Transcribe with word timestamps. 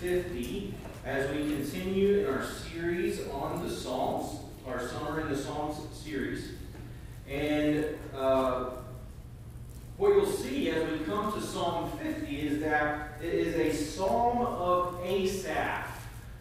50 0.00 0.72
as 1.04 1.30
we 1.30 1.54
continue 1.56 2.20
in 2.20 2.26
our 2.26 2.42
series 2.42 3.28
on 3.28 3.62
the 3.62 3.70
Psalms, 3.70 4.40
our 4.66 4.80
Summer 4.88 5.20
in 5.20 5.28
the 5.28 5.36
Psalms 5.36 5.76
series. 5.92 6.52
And 7.28 7.84
uh, 8.16 8.70
what 9.98 10.14
you'll 10.14 10.24
see 10.24 10.70
as 10.70 10.90
we 10.90 11.00
come 11.00 11.30
to 11.34 11.40
Psalm 11.42 11.90
50 11.98 12.40
is 12.40 12.60
that 12.60 13.18
it 13.22 13.34
is 13.34 13.54
a 13.56 13.76
psalm 13.76 14.38
of 14.38 14.98
Asaph. 15.04 15.88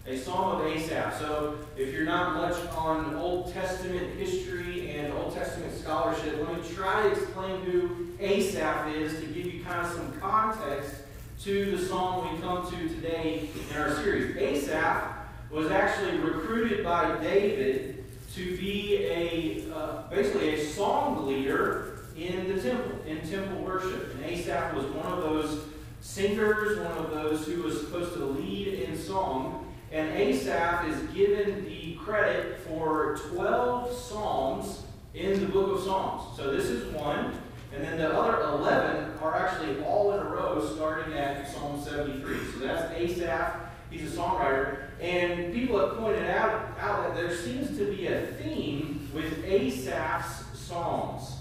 A 0.07 0.17
psalm 0.17 0.61
of 0.61 0.65
Asaph. 0.65 1.19
So, 1.19 1.57
if 1.75 1.93
you're 1.93 2.05
not 2.05 2.35
much 2.35 2.55
on 2.77 3.13
Old 3.15 3.51
Testament 3.51 4.17
history 4.17 4.91
and 4.91 5.11
Old 5.11 5.35
Testament 5.35 5.77
scholarship, 5.77 6.39
let 6.39 6.57
me 6.57 6.73
try 6.73 7.03
to 7.03 7.11
explain 7.11 7.59
who 7.63 8.07
Asaph 8.21 8.95
is 8.95 9.19
to 9.19 9.25
give 9.25 9.53
you 9.53 9.65
kind 9.65 9.85
of 9.85 9.91
some 9.91 10.17
context 10.21 10.98
to 11.43 11.77
the 11.77 11.85
psalm 11.85 12.35
we 12.35 12.41
come 12.41 12.69
to 12.69 12.89
today 12.89 13.49
in 13.71 13.77
our 13.77 13.95
series. 13.95 14.35
Asaph 14.35 15.25
was 15.49 15.71
actually 15.71 16.17
recruited 16.17 16.83
by 16.83 17.17
David 17.23 18.03
to 18.33 18.57
be 18.57 19.05
a 19.05 19.73
uh, 19.73 20.09
basically 20.09 20.55
a 20.55 20.65
song 20.65 21.25
leader 21.25 21.99
in 22.17 22.53
the 22.53 22.61
temple, 22.61 22.99
in 23.07 23.21
temple 23.27 23.61
worship. 23.63 24.15
And 24.15 24.25
Asaph 24.25 24.73
was 24.73 24.85
one 24.87 25.05
of 25.05 25.23
those 25.23 25.63
singers, 26.01 26.77
one 26.79 26.97
of 26.97 27.11
those 27.11 27.45
who 27.45 27.63
was 27.63 27.79
supposed 27.79 28.13
to 28.15 28.25
lead 28.25 28.67
in 28.81 28.97
song. 28.97 29.73
And 29.93 30.09
Asaph 30.09 30.89
is 30.89 30.99
given 31.13 31.63
the 31.63 31.95
credit 31.95 32.59
for 32.67 33.17
12 33.29 33.93
psalms 33.93 34.83
in 35.13 35.39
the 35.39 35.47
book 35.47 35.77
of 35.77 35.83
Psalms. 35.83 36.37
So 36.37 36.51
this 36.51 36.65
is 36.65 36.93
one. 36.93 37.33
And 37.73 37.83
then 37.83 37.97
the 37.97 38.17
other 38.17 38.41
11 38.41 39.19
are 39.21 39.35
actually 39.35 39.83
all 39.83 40.13
in 40.13 40.19
a 40.25 40.29
row 40.29 40.67
starting 40.75 41.13
at 41.13 41.47
Psalm 41.51 41.81
73. 41.81 42.37
So 42.53 42.59
that's 42.59 42.93
Asaph. 42.93 43.55
He's 43.91 44.13
a 44.13 44.17
songwriter. 44.17 44.89
And 44.99 45.53
people 45.53 45.79
have 45.79 45.97
pointed 45.97 46.29
out, 46.29 46.77
out 46.79 47.03
that 47.03 47.15
there 47.15 47.35
seems 47.35 47.77
to 47.77 47.85
be 47.85 48.07
a 48.07 48.21
theme 48.21 49.09
with 49.13 49.45
Asaph's 49.45 50.45
psalms. 50.57 51.35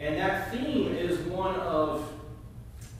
And 0.00 0.16
that 0.16 0.52
theme 0.52 0.94
is 0.94 1.18
one 1.20 1.56
of 1.56 2.12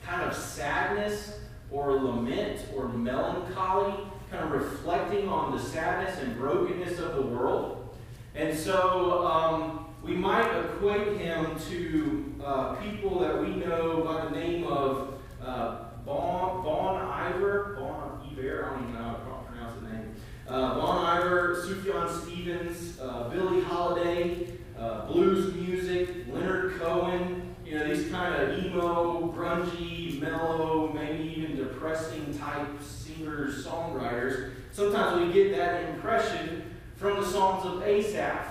kind 0.05 0.22
of 0.22 0.34
sadness 0.34 1.39
or 1.70 1.92
lament 1.92 2.61
or 2.74 2.89
melancholy, 2.89 3.95
kind 4.30 4.45
of 4.45 4.50
reflecting 4.50 5.28
on 5.28 5.56
the 5.56 5.62
sadness 5.62 6.19
and 6.20 6.36
brokenness 6.36 6.98
of 6.98 7.17
the 7.17 7.22
world. 7.22 7.89
And 8.34 8.56
so 8.56 9.27
um, 9.27 9.86
we 10.02 10.14
might 10.14 10.48
equate 10.61 11.19
him 11.19 11.56
to 11.70 12.17
uh, 12.48 12.74
people 12.77 13.18
that 13.20 13.41
we 13.42 13.56
know 13.56 14.02
by 14.02 14.24
the 14.24 14.30
name 14.30 14.64
of 14.64 15.14
uh, 15.44 15.84
Bon, 16.06 16.64
bon 16.64 16.96
Iver, 16.96 17.77
Bon 17.78 18.27
Iver, 18.32 18.64
I 18.64 18.70
don't 18.70 18.88
even 18.88 18.94
know 18.94 19.02
how 19.02 19.12
to 19.12 19.46
pronounce 19.46 19.82
the 19.82 19.88
name. 19.88 20.14
Uh, 20.48 20.74
bon 20.77 21.05
Iver, 21.05 21.56
Sufjan 21.56 22.22
Stevens, 22.22 22.98
uh, 23.00 23.28
Billie 23.28 23.60
Holiday, 23.64 24.48
uh, 24.78 25.05
blues 25.06 25.55
music, 25.55 26.08
Leonard 26.32 26.80
Cohen, 26.80 27.55
you 27.66 27.78
know, 27.78 27.86
these 27.86 28.10
kind 28.10 28.34
of 28.34 28.64
emo, 28.64 29.30
grungy, 29.36 30.18
mellow, 30.18 30.90
maybe 30.94 31.24
even 31.36 31.56
depressing 31.56 32.36
type 32.38 32.66
singers, 32.83 33.66
songwriters. 33.66 34.52
Sometimes 34.72 35.20
we 35.20 35.33
get 35.34 35.55
that 35.55 35.84
impression 35.90 36.74
from 36.96 37.20
the 37.20 37.27
songs 37.27 37.66
of 37.66 37.83
Asaph. 37.83 38.47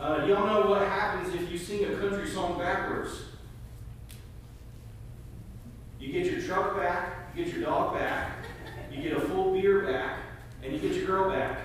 Uh, 0.00 0.24
y'all 0.26 0.46
know 0.46 0.70
what 0.70 0.80
happens 0.80 1.34
if 1.34 1.52
you 1.52 1.58
sing 1.58 1.84
a 1.84 1.94
country 1.98 2.26
song 2.26 2.58
backwards. 2.58 3.24
You 5.98 6.10
get 6.10 6.32
your 6.32 6.40
truck 6.40 6.74
back, 6.74 7.36
you 7.36 7.44
get 7.44 7.52
your 7.52 7.64
dog 7.64 7.94
back, 7.98 8.46
you 8.90 9.02
get 9.02 9.18
a 9.18 9.20
full 9.20 9.52
beer 9.52 9.80
back, 9.80 10.20
and 10.62 10.72
you 10.72 10.78
get 10.78 10.92
your 10.96 11.04
girl 11.04 11.30
back. 11.30 11.58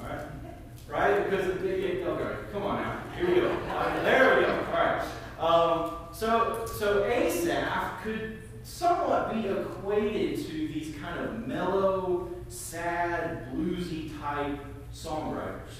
All 0.00 0.06
right? 0.06 0.26
Right? 0.88 1.28
Because 1.28 1.46
of 1.48 1.60
the 1.60 1.68
big, 1.68 2.02
okay, 2.06 2.34
come 2.50 2.62
on 2.62 2.80
now. 2.80 3.02
Here 3.14 3.28
we 3.28 3.34
go. 3.34 3.48
there 4.02 4.38
we 4.38 4.46
go. 4.46 4.66
All 4.72 4.72
right. 4.72 5.04
Um, 5.38 6.14
so, 6.14 6.64
so 6.78 7.04
Asaph 7.04 8.02
could 8.02 8.38
somewhat 8.62 9.34
be 9.34 9.46
equated 9.48 10.46
to 10.46 10.50
these 10.50 10.94
kind 10.96 11.20
of 11.20 11.46
mellow, 11.46 12.30
sad, 12.48 13.52
bluesy 13.52 14.18
type 14.18 14.58
songwriters. 14.94 15.74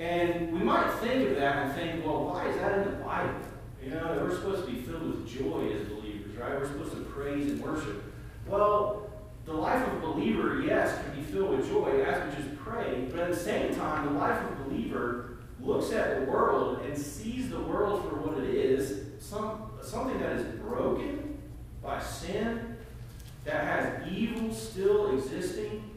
And 0.00 0.50
we 0.50 0.60
might 0.60 0.90
think 0.94 1.28
of 1.28 1.36
that 1.36 1.56
and 1.56 1.74
think, 1.74 2.06
well, 2.06 2.24
why 2.24 2.48
is 2.48 2.56
that 2.56 2.78
in 2.78 2.84
the 2.84 2.96
Bible? 3.04 3.34
You 3.84 3.90
know, 3.90 4.18
we're 4.22 4.34
supposed 4.34 4.64
to 4.64 4.72
be 4.72 4.80
filled 4.80 5.02
with 5.02 5.28
joy 5.28 5.72
as 5.74 5.86
believers, 5.88 6.34
right? 6.36 6.58
We're 6.58 6.66
supposed 6.66 6.92
to 6.92 7.02
praise 7.02 7.52
and 7.52 7.62
worship. 7.62 8.02
Well, 8.46 9.10
the 9.44 9.52
life 9.52 9.86
of 9.86 9.94
a 9.98 10.00
believer, 10.00 10.62
yes, 10.62 10.98
can 11.02 11.14
be 11.14 11.22
filled 11.22 11.50
with 11.50 11.68
joy 11.68 12.02
as 12.02 12.34
we 12.34 12.42
just 12.42 12.56
pray, 12.56 13.08
but 13.10 13.20
at 13.20 13.30
the 13.30 13.36
same 13.36 13.74
time, 13.74 14.14
the 14.14 14.18
life 14.18 14.42
of 14.42 14.60
a 14.60 14.64
believer 14.64 15.36
looks 15.60 15.92
at 15.92 16.20
the 16.20 16.30
world 16.30 16.80
and 16.86 16.96
sees 16.96 17.50
the 17.50 17.60
world 17.60 18.02
for 18.08 18.16
what 18.16 18.38
it 18.38 18.54
is 18.54 19.02
some, 19.18 19.70
something 19.82 20.18
that 20.20 20.32
is 20.32 20.44
broken 20.60 21.36
by 21.82 22.00
sin, 22.00 22.78
that 23.44 23.64
has 23.64 24.08
evil 24.10 24.54
still 24.54 25.14
existing, 25.14 25.89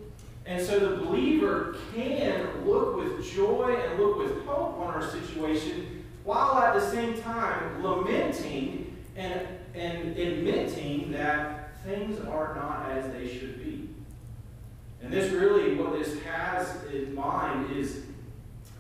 and 0.46 0.66
so 0.66 0.80
the 0.80 0.98
believer 0.98 1.78
can 1.96 2.66
look 2.66 2.98
with 2.98 3.26
joy 3.26 3.76
and 3.76 4.00
look 4.00 4.18
with 4.18 4.46
hope 4.46 4.80
on 4.80 4.94
our 4.94 5.10
situation 5.10 6.04
while 6.24 6.58
at 6.58 6.74
the 6.74 6.90
same 6.90 7.22
time 7.22 7.84
lamenting 7.84 8.96
and, 9.16 9.48
and 9.74 10.18
admitting 10.18 11.12
that 11.12 11.78
things 11.84 12.20
are 12.28 12.56
not 12.56 12.92
as 12.92 13.12
they 13.14 13.28
should 13.28 13.64
be. 13.64 13.90
And 15.02 15.12
this 15.12 15.32
really, 15.32 15.76
what 15.76 15.94
this 15.94 16.22
has 16.24 16.84
in 16.94 17.14
mind 17.14 17.76
is 17.76 18.04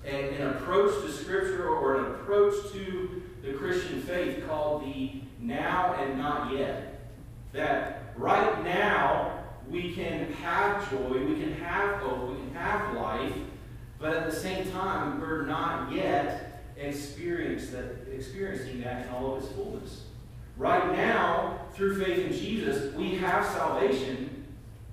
an, 0.05 0.15
an 0.15 0.47
approach 0.49 1.01
to 1.01 1.11
Scripture 1.11 1.67
or 1.67 1.97
an 1.97 2.05
approach 2.15 2.71
to 2.71 3.23
the 3.43 3.53
Christian 3.53 4.01
faith 4.01 4.45
called 4.47 4.85
the 4.85 5.21
now 5.39 5.95
and 5.99 6.17
not 6.17 6.53
yet. 6.53 7.01
That 7.51 8.13
right 8.15 8.63
now, 8.63 9.42
we 9.73 9.91
can 9.91 10.31
have 10.33 10.87
joy, 10.91 11.25
we 11.25 11.33
can 11.41 11.53
have 11.55 11.95
hope, 11.95 12.29
we 12.29 12.35
can 12.35 12.53
have 12.53 12.95
life, 12.95 13.33
but 13.97 14.13
at 14.13 14.29
the 14.29 14.35
same 14.35 14.69
time, 14.69 15.19
we're 15.19 15.47
not 15.47 15.91
yet 15.91 16.61
experience 16.77 17.71
that, 17.71 18.07
experiencing 18.13 18.81
that 18.81 19.07
in 19.07 19.13
all 19.13 19.35
of 19.35 19.43
its 19.43 19.51
fullness. 19.53 20.03
Right 20.57 20.95
now, 20.95 21.59
through 21.73 22.03
faith 22.03 22.19
in 22.19 22.31
Jesus, 22.31 22.93
we 22.93 23.15
have 23.15 23.43
salvation, 23.47 24.45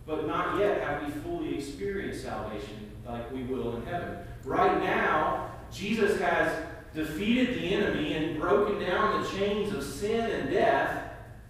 but 0.07 0.27
not 0.27 0.59
yet 0.59 0.83
have 0.83 1.05
we 1.05 1.11
fully 1.21 1.59
experienced 1.59 2.23
salvation 2.23 2.91
like 3.07 3.31
we 3.33 3.43
will 3.43 3.77
in 3.77 3.85
heaven. 3.85 4.17
Right 4.45 4.83
now, 4.83 5.51
Jesus 5.71 6.19
has 6.21 6.51
defeated 6.95 7.55
the 7.57 7.75
enemy 7.75 8.15
and 8.15 8.41
broken 8.41 8.81
down 8.81 9.23
the 9.23 9.29
chains 9.29 9.75
of 9.75 9.85
sin 9.85 10.31
and 10.31 10.51
death, 10.51 11.03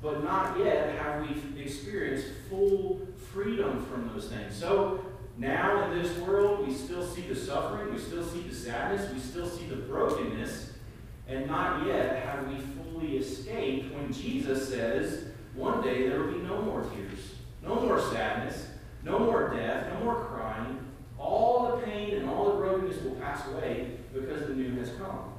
but 0.03 0.25
not 0.25 0.59
yet 0.59 0.97
have 0.97 1.23
we 1.23 1.63
experienced 1.63 2.27
full 2.49 3.07
freedom 3.33 3.85
from 3.87 4.09
those 4.13 4.29
things. 4.29 4.55
So 4.55 5.05
now 5.39 5.91
in 5.91 6.03
this 6.03 6.17
world, 6.19 6.67
we 6.67 6.75
still 6.75 7.07
see 7.07 7.23
the 7.23 7.37
suffering, 7.37 7.93
we 7.93 7.99
still 7.99 8.25
see 8.25 8.41
the 8.41 8.55
sadness, 8.55 9.11
we 9.13 9.21
still 9.21 9.49
see 9.49 9.67
the 9.67 9.77
brokenness, 9.77 10.73
and 11.29 11.47
not 11.47 11.87
yet 11.87 12.25
have 12.25 12.49
we 12.49 12.59
fully 12.59 13.19
escaped 13.19 13.95
when 13.95 14.13
Jesus 14.13 14.69
says, 14.69 15.25
one 15.55 15.83
day 15.83 16.09
there 16.09 16.21
will 16.21 16.33
be 16.33 16.41
no 16.41 16.61
more 16.63 16.83
tears, 16.83 17.35
no 17.63 17.77
more 17.77 18.01
sadness, 18.01 18.67
no 19.03 19.19
more 19.19 19.49
death, 19.55 19.87
no 19.95 20.05
more 20.05 20.25
crying. 20.25 20.79
All 21.19 21.77
the 21.77 21.83
pain 21.83 22.17
and 22.17 22.29
all 22.29 22.53
the 22.53 22.57
brokenness 22.57 23.03
will 23.03 23.15
pass 23.17 23.47
away 23.49 23.99
because 24.13 24.47
the 24.47 24.55
new 24.55 24.79
has 24.79 24.91
come. 24.99 25.35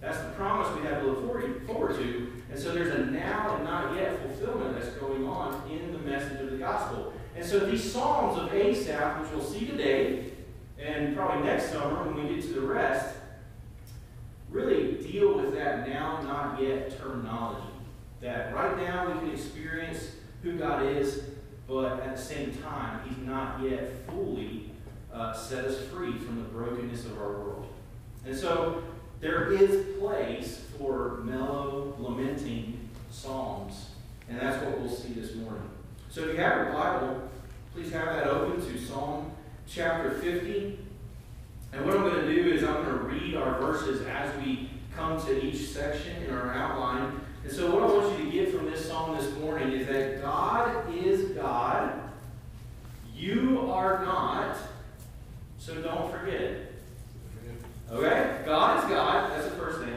That's 0.00 0.18
the 0.18 0.30
promise 0.30 0.74
we 0.76 0.86
have 0.86 1.02
to 1.02 1.08
look 1.08 1.66
forward 1.66 1.96
to. 1.96 2.41
And 2.52 2.60
so 2.60 2.74
there's 2.74 2.94
a 2.94 3.06
now 3.06 3.56
and 3.56 3.64
not 3.64 3.96
yet 3.96 4.20
fulfillment 4.20 4.78
that's 4.78 4.94
going 4.96 5.26
on 5.26 5.62
in 5.70 5.90
the 5.90 5.98
message 5.98 6.38
of 6.38 6.50
the 6.50 6.58
gospel. 6.58 7.14
And 7.34 7.42
so 7.42 7.60
these 7.60 7.90
Psalms 7.90 8.38
of 8.38 8.52
Asaph, 8.52 9.22
which 9.22 9.30
we'll 9.30 9.42
see 9.42 9.64
today, 9.64 10.32
and 10.78 11.16
probably 11.16 11.46
next 11.46 11.70
summer 11.70 12.04
when 12.04 12.28
we 12.28 12.34
get 12.34 12.44
to 12.44 12.52
the 12.52 12.60
rest, 12.60 13.16
really 14.50 15.02
deal 15.02 15.38
with 15.38 15.54
that 15.54 15.88
now, 15.88 16.20
not 16.20 16.60
yet 16.60 16.94
terminology. 17.00 17.68
That 18.20 18.54
right 18.54 18.76
now 18.76 19.10
we 19.10 19.18
can 19.20 19.30
experience 19.30 20.10
who 20.42 20.58
God 20.58 20.84
is, 20.84 21.22
but 21.66 22.00
at 22.00 22.14
the 22.14 22.22
same 22.22 22.52
time, 22.56 23.00
He's 23.08 23.26
not 23.26 23.62
yet 23.62 24.06
fully 24.10 24.70
uh, 25.10 25.32
set 25.32 25.64
us 25.64 25.80
free 25.86 26.18
from 26.18 26.36
the 26.36 26.48
brokenness 26.50 27.06
of 27.06 27.18
our 27.18 27.30
world. 27.30 27.66
And 28.26 28.36
so 28.36 28.82
there 29.22 29.52
is 29.52 29.96
place 29.98 30.64
for 30.76 31.20
mellow, 31.22 31.94
lamenting 32.00 32.90
psalms. 33.12 33.90
And 34.28 34.38
that's 34.38 34.62
what 34.64 34.80
we'll 34.80 34.90
see 34.90 35.12
this 35.12 35.36
morning. 35.36 35.62
So 36.10 36.22
if 36.22 36.30
you 36.30 36.36
have 36.38 36.56
your 36.56 36.72
Bible, 36.72 37.30
please 37.72 37.92
have 37.92 38.16
that 38.16 38.26
open 38.26 38.60
to 38.60 38.78
Psalm 38.84 39.30
chapter 39.68 40.10
50. 40.10 40.76
And 41.72 41.86
what 41.86 41.96
I'm 41.96 42.02
going 42.02 42.26
to 42.26 42.34
do 42.34 42.52
is 42.52 42.64
I'm 42.64 42.84
going 42.84 42.98
to 42.98 43.04
read 43.04 43.36
our 43.36 43.60
verses 43.60 44.04
as 44.08 44.36
we 44.44 44.68
come 44.96 45.24
to 45.24 45.42
each 45.42 45.68
section 45.68 46.20
in 46.24 46.34
our 46.34 46.52
outline. 46.52 47.20
And 47.44 47.52
so 47.52 47.72
what 47.72 47.84
I 47.84 47.94
want 47.94 48.18
you 48.18 48.24
to 48.24 48.30
get 48.30 48.52
from 48.52 48.68
this 48.68 48.88
psalm 48.88 49.16
this 49.16 49.32
morning 49.38 49.72
is 49.72 49.86
that 49.86 50.20
God 50.20 50.92
is 50.92 51.30
God. 51.30 51.92
You 53.14 53.70
are 53.70 54.04
not. 54.04 54.56
So 55.58 55.80
don't 55.80 56.10
forget 56.10 56.40
it. 56.40 56.71
Okay? 57.92 58.40
God 58.46 58.82
is 58.82 58.90
God. 58.90 59.30
That's 59.30 59.44
the 59.44 59.56
first 59.56 59.80
thing. 59.80 59.96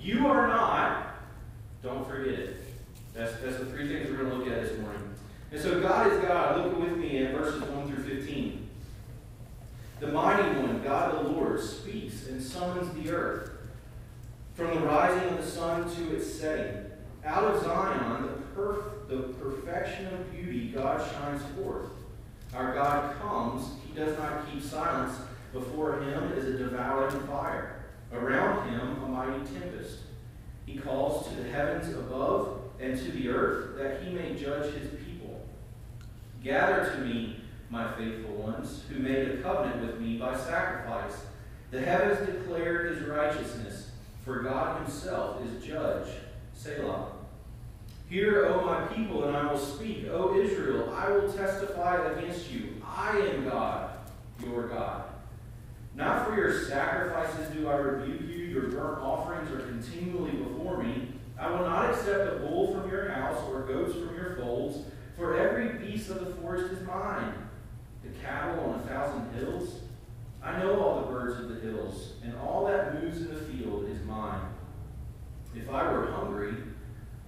You 0.00 0.26
are 0.26 0.48
not. 0.48 1.16
Don't 1.82 2.08
forget 2.08 2.34
it. 2.34 2.56
That's, 3.14 3.32
that's 3.40 3.58
the 3.58 3.66
three 3.66 3.88
things 3.88 4.10
we're 4.10 4.24
going 4.24 4.30
to 4.30 4.36
look 4.36 4.48
at 4.48 4.62
this 4.62 4.78
morning. 4.80 5.02
And 5.52 5.60
so 5.60 5.80
God 5.80 6.12
is 6.12 6.18
God. 6.20 6.64
Look 6.64 6.78
with 6.80 6.96
me 6.96 7.24
at 7.24 7.34
verses 7.34 7.62
1 7.62 7.88
through 7.88 8.04
15. 8.04 8.68
The 10.00 10.08
mighty 10.08 10.60
one, 10.60 10.82
God 10.82 11.14
the 11.14 11.28
Lord, 11.30 11.60
speaks 11.60 12.26
and 12.26 12.42
summons 12.42 12.92
the 13.02 13.10
earth. 13.10 13.50
From 14.54 14.74
the 14.74 14.80
rising 14.86 15.28
of 15.30 15.44
the 15.44 15.50
sun 15.50 15.94
to 15.96 16.16
its 16.16 16.30
setting, 16.30 16.86
out 17.24 17.44
of 17.44 17.62
Zion, 17.62 18.22
the, 18.22 18.60
perf- 18.60 19.08
the 19.08 19.34
perfection 19.34 20.06
of 20.06 20.32
beauty, 20.32 20.68
God 20.68 21.02
shines 21.12 21.42
forth. 21.54 21.88
Our 22.54 22.74
God 22.74 23.16
comes. 23.20 23.72
He 23.86 23.94
does 23.94 24.16
not 24.18 24.50
keep 24.50 24.62
silence. 24.62 25.14
Before 25.58 26.02
him 26.02 26.32
is 26.32 26.44
a 26.44 26.58
devouring 26.58 27.18
fire. 27.26 27.84
Around 28.12 28.68
him, 28.68 29.02
a 29.04 29.08
mighty 29.08 29.44
tempest. 29.58 30.00
He 30.66 30.76
calls 30.76 31.26
to 31.28 31.34
the 31.36 31.48
heavens 31.48 31.94
above 31.94 32.60
and 32.78 32.98
to 32.98 33.10
the 33.12 33.30
earth 33.30 33.78
that 33.78 34.02
he 34.02 34.12
may 34.12 34.34
judge 34.34 34.74
his 34.74 34.90
people. 34.90 35.46
Gather 36.44 36.92
to 36.92 37.00
me, 37.00 37.40
my 37.70 37.90
faithful 37.96 38.34
ones, 38.34 38.82
who 38.90 38.98
made 38.98 39.30
a 39.30 39.36
covenant 39.38 39.80
with 39.80 39.98
me 39.98 40.18
by 40.18 40.36
sacrifice. 40.36 41.24
The 41.70 41.80
heavens 41.80 42.26
declare 42.26 42.88
his 42.88 43.06
righteousness, 43.06 43.92
for 44.24 44.42
God 44.42 44.82
himself 44.82 45.40
is 45.42 45.64
judge. 45.64 46.08
Selah. 46.52 47.12
Hear, 48.10 48.46
O 48.46 48.64
my 48.64 48.86
people, 48.94 49.24
and 49.24 49.36
I 49.36 49.50
will 49.50 49.58
speak. 49.58 50.06
O 50.10 50.38
Israel, 50.38 50.94
I 50.94 51.10
will 51.10 51.32
testify 51.32 52.12
against 52.12 52.50
you. 52.50 52.74
I 52.84 53.16
am 53.18 53.48
God, 53.48 53.90
your 54.44 54.68
God. 54.68 55.04
Not 55.96 56.28
for 56.28 56.36
your 56.36 56.52
sacrifices 56.66 57.48
do 57.56 57.68
I 57.68 57.76
rebuke 57.76 58.20
you, 58.20 58.36
your 58.36 58.68
burnt 58.68 59.02
offerings 59.02 59.50
are 59.50 59.66
continually 59.66 60.32
before 60.32 60.82
me. 60.82 61.08
I 61.38 61.50
will 61.50 61.66
not 61.66 61.90
accept 61.90 62.34
a 62.34 62.36
bull 62.40 62.74
from 62.74 62.90
your 62.90 63.08
house 63.08 63.42
or 63.48 63.62
goats 63.62 63.94
from 63.94 64.14
your 64.14 64.36
folds, 64.36 64.78
for 65.16 65.38
every 65.38 65.78
beast 65.78 66.10
of 66.10 66.20
the 66.20 66.34
forest 66.34 66.70
is 66.70 66.86
mine. 66.86 67.32
The 68.02 68.10
cattle 68.22 68.62
on 68.64 68.80
a 68.80 68.82
thousand 68.82 69.32
hills. 69.36 69.80
I 70.42 70.58
know 70.58 70.78
all 70.80 71.00
the 71.00 71.06
birds 71.06 71.40
of 71.40 71.48
the 71.48 71.60
hills, 71.60 72.12
and 72.22 72.36
all 72.36 72.66
that 72.66 73.02
moves 73.02 73.22
in 73.22 73.34
the 73.34 73.40
field 73.40 73.88
is 73.88 74.04
mine. 74.04 74.42
If 75.54 75.70
I 75.70 75.90
were 75.90 76.12
hungry, 76.12 76.54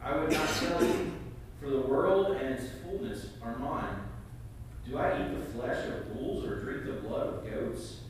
I 0.02 0.14
would 0.14 0.30
not 0.30 0.46
tell 0.46 0.84
you, 0.84 1.12
for 1.58 1.70
the 1.70 1.80
world 1.80 2.36
and 2.36 2.54
its 2.54 2.66
fullness 2.84 3.28
are 3.42 3.56
mine. 3.56 3.96
Do 4.86 4.98
I 4.98 5.22
eat 5.22 5.38
the 5.38 5.44
flesh 5.52 5.86
of 5.86 6.12
bulls 6.12 6.44
or 6.44 6.60
drink 6.60 6.84
the 6.84 7.08
blood 7.08 7.28
of 7.28 7.50
goats? 7.50 8.00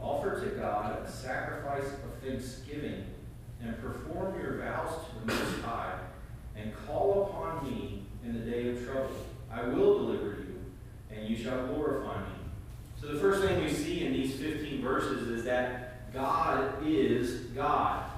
Offer 0.00 0.40
to 0.40 0.50
God 0.56 0.98
a 1.04 1.10
sacrifice 1.10 1.84
of 1.84 2.22
thanksgiving 2.22 3.04
and 3.62 3.80
perform 3.80 4.38
your 4.40 4.58
vows 4.58 4.92
to 5.06 5.20
the 5.20 5.32
Most 5.32 5.60
High 5.62 5.98
and 6.56 6.72
call 6.86 7.30
upon 7.30 7.64
me 7.64 8.04
in 8.24 8.32
the 8.32 8.50
day 8.50 8.70
of 8.70 8.84
trouble. 8.84 9.10
I 9.50 9.62
will 9.62 9.98
deliver 9.98 10.26
you, 10.26 10.60
and 11.10 11.28
you 11.28 11.36
shall 11.36 11.66
glorify 11.66 12.20
me. 12.20 12.26
So 13.00 13.08
the 13.08 13.18
first 13.18 13.42
thing 13.42 13.62
we 13.62 13.72
see 13.72 14.04
in 14.04 14.12
these 14.12 14.34
15 14.34 14.82
verses 14.82 15.28
is 15.28 15.44
that 15.44 16.12
God 16.12 16.84
is 16.84 17.42
God. 17.54 18.10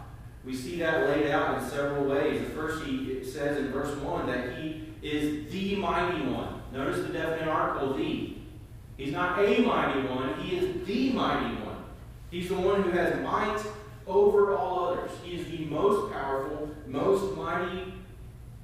We 0.45 0.55
see 0.55 0.79
that 0.79 1.09
laid 1.09 1.31
out 1.31 1.63
in 1.63 1.69
several 1.69 2.05
ways. 2.05 2.41
The 2.41 2.51
first, 2.51 2.85
he 2.85 3.25
says 3.25 3.59
in 3.59 3.71
verse 3.71 3.95
1 3.99 4.27
that 4.29 4.57
he 4.57 4.85
is 5.03 5.51
the 5.53 5.77
mighty 5.77 6.23
one. 6.27 6.63
Notice 6.73 7.07
the 7.07 7.13
definite 7.13 7.49
article, 7.49 7.95
the. 7.95 8.35
He's 8.97 9.13
not 9.13 9.39
a 9.39 9.61
mighty 9.61 10.01
one, 10.09 10.41
he 10.41 10.57
is 10.57 10.87
the 10.87 11.13
mighty 11.13 11.55
one. 11.55 11.58
He's 12.31 12.49
the 12.49 12.55
one 12.55 12.83
who 12.83 12.91
has 12.91 13.21
might 13.23 13.61
over 14.07 14.57
all 14.57 14.87
others. 14.87 15.11
He 15.23 15.37
is 15.37 15.47
the 15.49 15.65
most 15.67 16.13
powerful, 16.13 16.71
most 16.87 17.37
mighty 17.37 17.95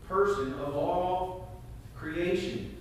person 0.09 0.55
of 0.55 0.77
all 0.77 1.63
creation. 1.97 2.77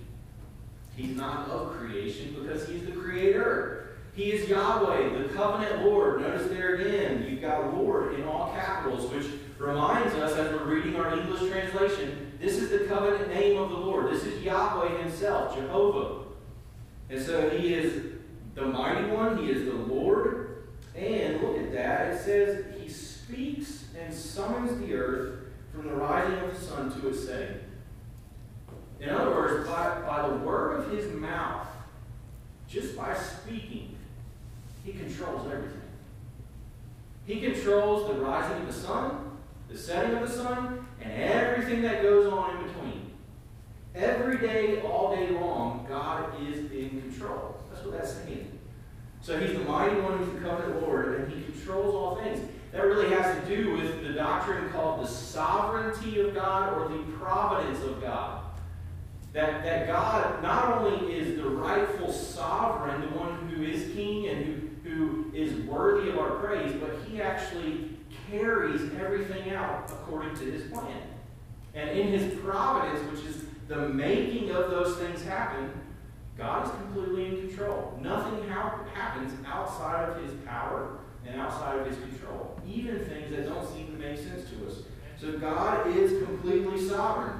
He's 0.96 1.16
not 1.16 1.48
of 1.48 1.72
creation 1.72 2.36
because 2.38 2.68
he's 2.68 2.84
the 2.84 2.92
creator. 2.92 3.96
He 4.14 4.30
is 4.32 4.48
Yahweh, 4.48 5.18
the 5.18 5.34
covenant 5.34 5.84
Lord. 5.84 6.20
Notice 6.20 6.48
there 6.48 6.76
again, 6.76 7.26
you've 7.28 7.40
got 7.40 7.74
Lord 7.74 8.14
in 8.14 8.24
all 8.24 8.52
capitals, 8.54 9.10
which 9.10 9.26
reminds 9.58 10.14
us 10.14 10.36
as 10.36 10.52
we're 10.52 10.66
reading 10.66 10.96
our 10.96 11.18
English 11.18 11.50
translation, 11.50 12.32
this 12.40 12.58
is 12.58 12.70
the 12.70 12.86
covenant 12.86 13.28
name 13.28 13.60
of 13.60 13.70
the 13.70 13.76
Lord. 13.76 14.12
This 14.12 14.24
is 14.24 14.42
Yahweh 14.42 15.02
himself, 15.02 15.56
Jehovah. 15.56 16.26
And 17.10 17.20
so 17.20 17.50
he 17.50 17.74
is 17.74 18.12
the 18.54 18.66
mighty 18.66 19.08
one, 19.08 19.38
he 19.38 19.50
is 19.50 19.64
the 19.64 19.74
Lord. 19.74 20.43
And 20.94 21.42
look 21.42 21.58
at 21.58 21.72
that, 21.72 22.12
it 22.12 22.20
says 22.20 22.64
he 22.80 22.88
speaks 22.88 23.84
and 23.98 24.12
summons 24.12 24.78
the 24.80 24.94
earth 24.94 25.40
from 25.72 25.88
the 25.88 25.94
rising 25.94 26.38
of 26.38 26.58
the 26.58 26.64
sun 26.64 27.00
to 27.00 27.08
its 27.08 27.26
setting. 27.26 27.60
In 29.00 29.08
other 29.08 29.30
words, 29.30 29.68
by, 29.68 30.00
by 30.06 30.28
the 30.28 30.36
word 30.36 30.80
of 30.80 30.90
his 30.92 31.12
mouth, 31.12 31.66
just 32.68 32.96
by 32.96 33.14
speaking, 33.14 33.96
he 34.84 34.92
controls 34.92 35.50
everything. 35.50 35.80
He 37.26 37.40
controls 37.40 38.08
the 38.08 38.20
rising 38.20 38.62
of 38.62 38.66
the 38.66 38.72
sun, 38.72 39.38
the 39.68 39.76
setting 39.76 40.16
of 40.16 40.28
the 40.28 40.34
sun, 40.34 40.86
and 41.00 41.12
everything 41.12 41.82
that 41.82 42.02
goes 42.02 42.32
on 42.32 42.56
in 42.56 42.68
between. 42.68 43.10
Every 43.94 44.38
day, 44.38 44.80
all 44.82 45.14
day 45.14 45.30
long, 45.30 45.86
God 45.88 46.34
is 46.48 46.70
in 46.70 47.00
control. 47.00 47.56
That's 47.70 47.84
what 47.84 47.96
that's 47.96 48.12
saying. 48.14 48.53
So 49.24 49.40
he's 49.40 49.56
the 49.56 49.64
mighty 49.64 49.98
one 50.02 50.18
who's 50.18 50.34
the 50.34 50.46
covenant 50.46 50.82
Lord, 50.82 51.18
and 51.18 51.32
he 51.32 51.44
controls 51.44 51.94
all 51.94 52.16
things. 52.16 52.46
That 52.72 52.84
really 52.84 53.08
has 53.08 53.42
to 53.42 53.56
do 53.56 53.72
with 53.72 54.02
the 54.06 54.12
doctrine 54.12 54.68
called 54.68 55.02
the 55.02 55.08
sovereignty 55.08 56.20
of 56.20 56.34
God 56.34 56.76
or 56.76 56.94
the 56.94 57.02
providence 57.12 57.82
of 57.84 58.02
God. 58.02 58.42
That, 59.32 59.64
that 59.64 59.86
God 59.86 60.42
not 60.42 60.76
only 60.76 61.14
is 61.14 61.38
the 61.38 61.48
rightful 61.48 62.12
sovereign, 62.12 63.00
the 63.00 63.16
one 63.16 63.48
who 63.48 63.62
is 63.62 63.94
king 63.94 64.28
and 64.28 64.44
who, 64.84 64.90
who 64.90 65.32
is 65.32 65.54
worthy 65.66 66.10
of 66.10 66.18
our 66.18 66.32
praise, 66.32 66.74
but 66.78 66.94
he 67.08 67.22
actually 67.22 67.96
carries 68.30 68.82
everything 69.00 69.54
out 69.54 69.90
according 69.90 70.36
to 70.36 70.44
his 70.44 70.70
plan. 70.70 71.00
And 71.74 71.88
in 71.98 72.08
his 72.08 72.38
providence, 72.40 73.00
which 73.10 73.24
is 73.24 73.44
the 73.68 73.88
making 73.88 74.50
of 74.50 74.70
those 74.70 74.98
things 74.98 75.22
happen, 75.22 75.70
God 76.36 76.66
is 76.66 76.70
completely 76.72 77.26
in 77.26 77.48
control. 77.48 77.98
Nothing 78.02 78.48
ha- 78.48 78.80
happens 78.92 79.32
outside 79.46 80.08
of 80.08 80.22
his 80.22 80.32
power 80.44 80.98
and 81.26 81.40
outside 81.40 81.78
of 81.78 81.86
his 81.86 81.96
control, 81.98 82.58
even 82.66 82.98
things 83.04 83.30
that 83.30 83.46
don't 83.46 83.66
seem 83.72 83.86
to 83.86 83.98
make 83.98 84.18
sense 84.18 84.48
to 84.50 84.66
us. 84.66 84.78
So 85.20 85.38
God 85.38 85.86
is 85.96 86.22
completely 86.24 86.86
sovereign. 86.88 87.38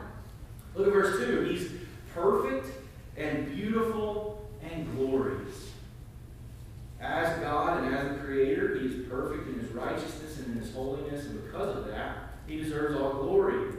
Look 0.74 0.88
at 0.88 0.92
verse 0.92 1.18
2. 1.18 1.44
He's 1.44 1.70
perfect 2.14 2.68
and 3.16 3.54
beautiful 3.54 4.48
and 4.62 4.90
glorious. 4.96 5.70
As 7.00 7.38
God 7.40 7.84
and 7.84 7.94
as 7.94 8.16
the 8.16 8.24
Creator, 8.24 8.78
He 8.78 8.86
is 8.86 9.08
perfect 9.08 9.48
in 9.48 9.60
His 9.60 9.70
righteousness 9.72 10.38
and 10.38 10.56
in 10.56 10.62
His 10.62 10.72
holiness, 10.72 11.26
and 11.26 11.44
because 11.44 11.76
of 11.76 11.88
that, 11.88 12.16
He 12.46 12.56
deserves 12.56 12.98
all 12.98 13.12
glory. 13.14 13.74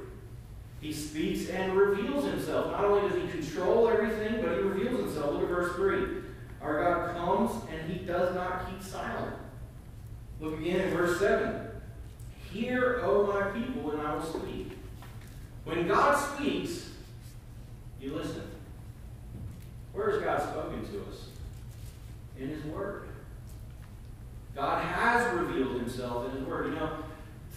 He 0.86 0.93
speaks 0.93 1.50
and 1.50 1.74
reveals 1.74 2.25
himself. 2.25 2.67
Not 2.67 2.86
only 2.86 3.10
does 3.10 3.19
he 3.19 3.27
control 3.27 3.89
everything, 3.89 4.39
but 4.39 4.51
he 4.51 4.60
reveals 4.60 5.00
himself. 5.00 5.34
Look 5.34 5.41
at 5.41 5.50
verse 5.50 5.75
3. 5.75 6.22
Our 6.62 6.84
God 6.84 7.17
comes 7.17 7.63
and 7.72 7.91
he 7.91 8.05
does 8.05 8.36
keep 8.69 8.81
silent. 8.81 9.35
Look 10.39 10.59
again 10.59 10.81
in 10.81 10.89
verse 10.91 11.19
7. 11.19 11.67
Hear, 12.51 13.01
O 13.03 13.25
my 13.27 13.50
people, 13.51 13.91
and 13.91 14.01
I 14.01 14.15
will 14.15 14.24
speak. 14.24 14.71
When 15.63 15.88
God 15.88 16.15
speaks, 16.15 16.89
you 18.00 18.13
listen. 18.13 18.43
Where 19.93 20.12
has 20.12 20.21
God 20.21 20.41
spoken 20.41 20.85
to 20.91 21.00
us? 21.09 21.29
In 22.39 22.50
his 22.50 22.63
word. 22.65 23.07
God 24.53 24.83
has 24.83 25.33
revealed 25.33 25.75
himself 25.77 26.29
in 26.29 26.38
his 26.38 26.47
word. 26.47 26.67
You 26.67 26.79
know, 26.79 26.97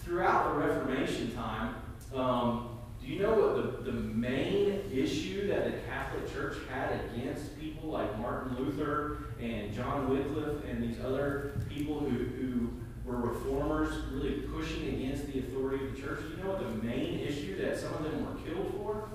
throughout 0.04 0.52
the 0.52 0.66
Reformation 0.66 1.34
time, 1.34 1.74
um, 2.14 2.78
do 3.00 3.08
you 3.08 3.20
know 3.20 3.34
what 3.34 3.84
the, 3.84 3.90
the 3.90 3.92
main 3.92 4.82
issue 4.92 5.46
that 5.48 5.64
the 5.64 5.78
Catholic 5.88 6.32
Church 6.32 6.56
had 6.70 7.00
against 7.12 7.57
people 7.78 7.92
like 7.92 8.18
Martin 8.18 8.56
Luther 8.56 9.18
and 9.40 9.72
John 9.72 10.08
Wycliffe 10.08 10.64
and 10.68 10.82
these 10.82 10.98
other 11.04 11.52
people 11.68 12.00
who, 12.00 12.08
who 12.08 12.70
were 13.04 13.16
reformers 13.16 14.04
really 14.12 14.40
pushing 14.40 14.88
against 14.88 15.26
the 15.26 15.38
authority 15.38 15.84
of 15.84 15.94
the 15.94 16.02
church? 16.02 16.20
You 16.28 16.42
know 16.42 16.50
what 16.50 16.60
the 16.60 16.86
main 16.86 17.20
issue 17.20 17.56
that 17.62 17.78
some 17.78 17.94
of 17.94 18.02
them 18.02 18.26
were 18.26 18.40
killed 18.42 18.74
for? 18.76 19.08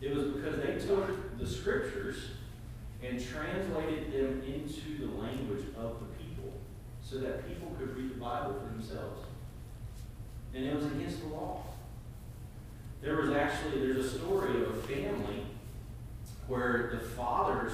It 0.00 0.16
was 0.16 0.28
because 0.28 0.56
they 0.56 0.86
took 0.86 1.38
the 1.38 1.46
scriptures 1.46 2.16
and 3.02 3.22
translated 3.22 4.12
them 4.12 4.42
into 4.46 5.06
the 5.06 5.20
language 5.20 5.66
of 5.76 6.00
the 6.00 6.06
people 6.16 6.52
so 7.02 7.18
that 7.18 7.46
people 7.46 7.74
could 7.78 7.94
read 7.94 8.10
the 8.10 8.20
Bible 8.20 8.54
for 8.54 8.72
themselves. 8.72 9.26
And 10.54 10.64
it 10.64 10.74
was 10.74 10.86
against 10.86 11.20
the 11.20 11.28
law. 11.28 11.64
There 13.02 13.16
was 13.16 13.30
actually, 13.30 13.80
there's 13.80 14.06
a 14.06 14.18
story 14.18 14.62
of 14.62 14.70
a 14.70 14.82
family 14.82 15.44
where 16.50 16.90
the 16.92 16.98
fathers, 16.98 17.72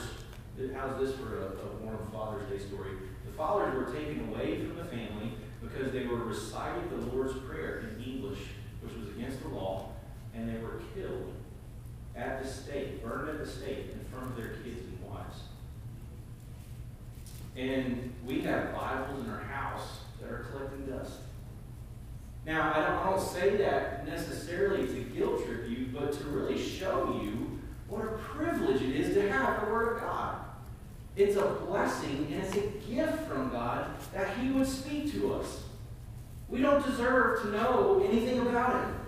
how's 0.74 1.00
this 1.00 1.16
for 1.16 1.38
a, 1.38 1.46
a 1.46 1.82
warm 1.82 1.98
Father's 2.12 2.46
Day 2.50 2.58
story? 2.58 2.90
The 3.24 3.32
fathers 3.32 3.74
were 3.74 3.90
taken 3.90 4.28
away 4.28 4.60
from 4.66 4.76
the 4.76 4.84
family 4.84 5.32
because 5.62 5.92
they 5.92 6.06
were 6.06 6.18
reciting 6.18 6.90
the 6.90 7.06
Lord's 7.06 7.32
Prayer 7.48 7.78
in 7.88 8.04
English, 8.04 8.38
which 8.82 8.94
was 8.94 9.08
against 9.16 9.42
the 9.42 9.48
law, 9.48 9.92
and 10.34 10.46
they 10.46 10.60
were 10.60 10.82
killed 10.94 11.32
at 12.14 12.42
the 12.42 12.48
stake, 12.48 13.02
burned 13.02 13.30
at 13.30 13.38
the 13.38 13.50
stake 13.50 13.92
in 13.92 14.00
front 14.12 14.26
of 14.30 14.36
their 14.36 14.56
kids 14.62 14.80
and 14.80 15.10
wives. 15.10 15.36
And 17.56 18.12
we 18.26 18.42
have 18.42 18.74
Bibles 18.74 19.24
in 19.24 19.30
our 19.30 19.40
house 19.40 20.00
that 20.20 20.30
are 20.30 20.46
collecting 20.50 20.84
dust. 20.84 21.14
Now, 22.44 22.74
I 22.74 22.80
don't, 22.80 22.98
I 22.98 23.10
don't 23.10 23.26
say 23.26 23.56
that 23.56 24.06
necessarily 24.06 24.86
to 24.86 25.00
guilt 25.16 25.46
trip 25.46 25.66
you, 25.66 25.88
but 25.94 26.12
to 26.12 26.24
really 26.24 26.62
show 26.62 27.18
you 27.22 27.56
what 27.88 28.02
a 28.02 28.18
privilege 28.18 28.82
it 28.82 28.96
is 28.96 29.14
to 29.14 29.30
have 29.30 29.64
the 29.64 29.72
Word 29.72 29.96
of 29.96 30.02
God. 30.02 30.38
It's 31.16 31.36
a 31.36 31.46
blessing 31.66 32.28
and 32.30 32.42
it's 32.42 32.54
a 32.54 32.66
gift 32.90 33.26
from 33.26 33.50
God 33.50 33.86
that 34.12 34.36
He 34.36 34.50
would 34.50 34.66
speak 34.66 35.10
to 35.12 35.34
us. 35.34 35.62
We 36.48 36.60
don't 36.60 36.84
deserve 36.84 37.42
to 37.42 37.48
know 37.50 38.06
anything 38.06 38.40
about 38.40 38.84
Him. 38.84 39.00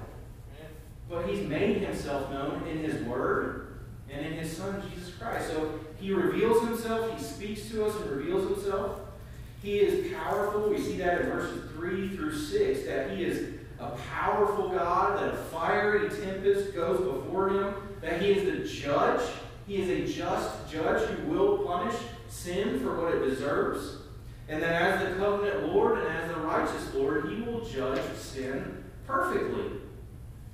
But 1.09 1.27
He's 1.29 1.47
made 1.47 1.79
Himself 1.79 2.31
known 2.31 2.67
in 2.67 2.79
His 2.79 3.03
Word 3.05 3.81
and 4.11 4.25
in 4.25 4.33
His 4.33 4.57
Son, 4.57 4.83
Jesus 4.91 5.15
Christ. 5.15 5.51
So 5.51 5.81
He 6.01 6.13
reveals 6.13 6.67
Himself, 6.67 7.17
He 7.17 7.23
speaks 7.23 7.69
to 7.71 7.85
us 7.85 7.95
and 7.97 8.11
reveals 8.11 8.51
Himself. 8.51 9.01
He 9.63 9.81
is 9.81 10.13
powerful. 10.15 10.71
We 10.71 10.81
see 10.81 10.97
that 10.99 11.21
in 11.21 11.27
verses 11.27 11.71
3 11.73 12.17
through 12.17 12.35
6, 12.35 12.87
that 12.87 13.11
He 13.11 13.25
is 13.25 13.55
a 13.79 13.91
powerful 13.91 14.71
God, 14.71 15.19
that 15.19 15.35
a 15.35 15.37
fiery 15.37 16.09
tempest 16.09 16.75
goes 16.75 17.01
before 17.01 17.51
Him, 17.51 17.75
that 18.01 18.23
He 18.23 18.31
is 18.31 18.45
the 18.45 18.81
judge. 18.81 19.29
He 19.69 19.77
is 19.77 19.91
a 19.91 20.13
just 20.13 20.71
judge 20.71 21.07
who 21.11 21.31
will 21.31 21.59
punish 21.59 21.95
sin 22.27 22.81
for 22.81 23.01
what 23.01 23.15
it 23.15 23.29
deserves. 23.29 23.99
And 24.49 24.63
that 24.63 24.83
as 24.83 25.09
the 25.09 25.17
covenant 25.17 25.69
Lord 25.69 25.99
and 25.99 26.09
as 26.09 26.31
the 26.31 26.41
righteous 26.41 26.95
Lord, 26.95 27.31
He 27.31 27.43
will 27.43 27.61
judge 27.61 28.01
sin 28.17 28.83
perfectly. 29.07 29.73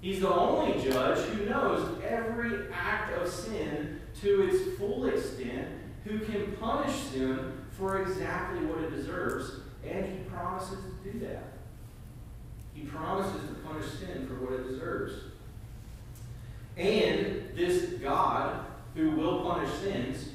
He's 0.01 0.21
the 0.21 0.35
only 0.35 0.83
judge 0.83 1.19
who 1.29 1.49
knows 1.49 2.03
every 2.03 2.73
act 2.73 3.17
of 3.17 3.29
sin 3.29 4.01
to 4.21 4.49
its 4.49 4.77
full 4.77 5.07
extent, 5.07 5.69
who 6.05 6.19
can 6.19 6.53
punish 6.61 6.95
sin 6.95 7.53
for 7.71 8.03
exactly 8.03 8.67
what 8.67 8.83
it 8.83 8.91
deserves, 8.91 9.61
and 9.89 10.05
he 10.05 10.25
promises 10.25 10.79
to 10.79 11.11
do 11.11 11.19
that. 11.21 11.55
He 12.75 12.83
promises 12.83 13.49
to 13.49 13.55
punish 13.67 13.87
sin 13.93 14.27
for 14.27 14.35
what 14.45 14.53
it 14.55 14.69
deserves. 14.69 15.15
And 16.77 17.51
this 17.55 17.95
God 18.03 18.67
who 18.95 19.11
will 19.11 19.43
punish 19.43 19.71
sins, 19.81 20.31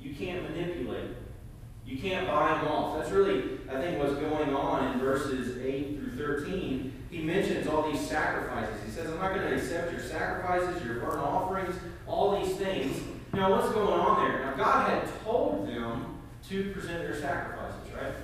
you 0.00 0.14
can't 0.14 0.42
manipulate. 0.42 1.10
You 1.86 1.98
can't 1.98 2.26
buy 2.26 2.54
them 2.54 2.68
off. 2.68 2.98
That's 2.98 3.10
really, 3.10 3.58
I 3.68 3.80
think, 3.80 3.98
what's 3.98 4.14
going 4.14 4.54
on 4.54 4.92
in 4.92 5.00
verses 5.00 5.58
8 5.58 5.98
through 5.98 6.16
13. 6.16 6.92
He 7.10 7.22
mentions 7.22 7.66
all 7.66 7.90
these 7.90 8.00
sacrifices. 8.00 8.74
He 8.84 8.90
says, 8.90 9.10
I'm 9.10 9.18
not 9.18 9.34
going 9.34 9.46
to 9.48 9.54
accept 9.54 9.92
your 9.92 10.00
sacrifices, 10.00 10.84
your 10.84 11.00
burnt 11.00 11.18
offerings, 11.18 11.74
all 12.06 12.40
these 12.40 12.56
things. 12.56 12.98
Now, 13.34 13.50
what's 13.50 13.72
going 13.72 13.88
on 13.88 14.28
there? 14.28 14.44
Now, 14.44 14.54
God 14.54 14.90
had 14.90 15.22
told 15.24 15.68
them 15.68 16.18
to 16.48 16.72
present 16.72 17.02
their 17.02 17.18
sacrifices, 17.18 17.92
right? 17.94 18.14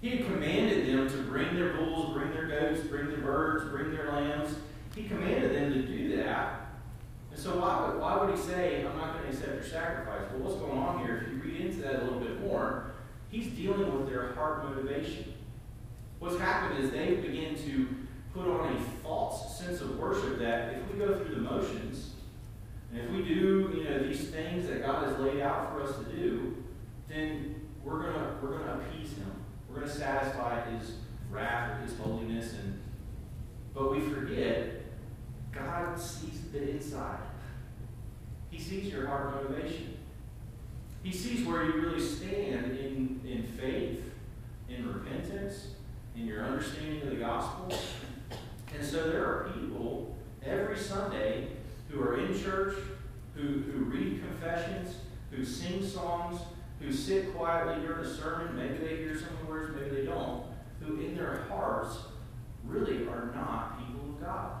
He 0.00 0.18
commanded 0.18 0.86
them 0.86 1.08
to 1.08 1.16
bring 1.30 1.54
their 1.54 1.74
bulls, 1.74 2.12
bring 2.14 2.30
their 2.32 2.46
goats, 2.46 2.80
bring 2.82 3.08
their 3.08 3.18
birds, 3.18 3.70
bring 3.70 3.90
their 3.94 4.12
lambs. 4.12 4.54
He 4.94 5.04
commanded 5.04 5.54
them 5.54 5.72
to 5.72 5.82
do 5.82 6.16
that. 6.16 6.60
And 7.34 7.42
so 7.42 7.58
why 7.58 7.88
would, 7.88 8.00
why 8.00 8.16
would 8.16 8.36
he 8.36 8.40
say, 8.40 8.86
I'm 8.86 8.96
not 8.96 9.14
going 9.14 9.24
to 9.24 9.30
accept 9.30 9.54
your 9.54 9.64
sacrifice? 9.64 10.22
Well, 10.30 10.42
what's 10.42 10.60
going 10.60 10.78
on 10.78 11.04
here? 11.04 11.26
If 11.26 11.32
you 11.32 11.42
read 11.42 11.60
into 11.62 11.82
that 11.82 12.02
a 12.02 12.04
little 12.04 12.20
bit 12.20 12.40
more, 12.40 12.92
he's 13.28 13.48
dealing 13.48 13.92
with 13.98 14.08
their 14.08 14.32
heart 14.34 14.64
motivation. 14.64 15.34
What's 16.20 16.38
happened 16.38 16.84
is 16.84 16.92
they 16.92 17.16
begin 17.16 17.56
to 17.66 17.88
put 18.32 18.46
on 18.46 18.76
a 18.76 18.80
false 19.02 19.58
sense 19.58 19.80
of 19.80 19.98
worship 19.98 20.38
that 20.38 20.74
if 20.74 20.92
we 20.92 20.98
go 20.98 21.18
through 21.18 21.34
the 21.34 21.40
motions, 21.40 22.12
and 22.92 23.02
if 23.02 23.10
we 23.10 23.22
do, 23.22 23.74
you 23.76 23.82
know, 23.82 23.98
these 23.98 24.28
things 24.28 24.68
that 24.68 24.86
God 24.86 25.08
has 25.08 25.18
laid 25.18 25.40
out 25.40 25.72
for 25.72 25.82
us 25.82 25.96
to 25.98 26.04
do, 26.04 26.62
then 27.08 27.56
we're 27.82 28.00
gonna 28.00 28.36
we're 28.40 28.58
gonna 28.58 28.80
appease 28.80 29.10
him. 29.14 29.30
We're 29.68 29.80
gonna 29.80 29.92
satisfy 29.92 30.70
his 30.70 30.92
wrath 31.30 31.78
or 31.78 31.82
his 31.82 31.98
holiness 31.98 32.52
and 32.52 32.80
but 33.74 33.90
we 33.90 34.00
forget 34.00 34.83
God 35.54 35.98
sees 35.98 36.40
the 36.52 36.70
inside. 36.70 37.18
He 38.50 38.60
sees 38.60 38.92
your 38.92 39.06
heart 39.06 39.34
motivation. 39.34 39.98
He 41.02 41.12
sees 41.12 41.46
where 41.46 41.64
you 41.64 41.72
really 41.82 42.00
stand 42.00 42.78
in, 42.78 43.20
in 43.26 43.42
faith, 43.58 44.00
in 44.68 44.88
repentance, 44.88 45.68
in 46.16 46.26
your 46.26 46.44
understanding 46.44 47.02
of 47.02 47.10
the 47.10 47.16
gospel. 47.16 47.76
And 48.74 48.84
so 48.84 49.10
there 49.10 49.24
are 49.24 49.50
people 49.52 50.16
every 50.44 50.78
Sunday 50.78 51.48
who 51.88 52.00
are 52.00 52.18
in 52.18 52.40
church, 52.40 52.76
who, 53.34 53.42
who 53.42 53.84
read 53.84 54.22
confessions, 54.22 54.96
who 55.30 55.44
sing 55.44 55.84
songs, 55.84 56.40
who 56.80 56.92
sit 56.92 57.34
quietly 57.34 57.84
during 57.86 58.04
a 58.04 58.14
sermon. 58.14 58.56
Maybe 58.56 58.78
they 58.78 58.96
hear 58.96 59.18
some 59.18 59.28
of 59.28 59.40
the 59.40 59.46
words, 59.46 59.74
maybe 59.74 59.96
they 59.96 60.06
don't. 60.06 60.44
Who 60.80 61.00
in 61.00 61.16
their 61.16 61.44
hearts 61.48 61.96
really 62.64 63.06
are 63.06 63.30
not 63.34 63.78
people 63.78 64.10
of 64.10 64.20
God. 64.20 64.52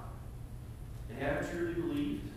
They 1.14 1.24
haven't 1.24 1.50
truly 1.50 1.74
believed. 1.74 2.28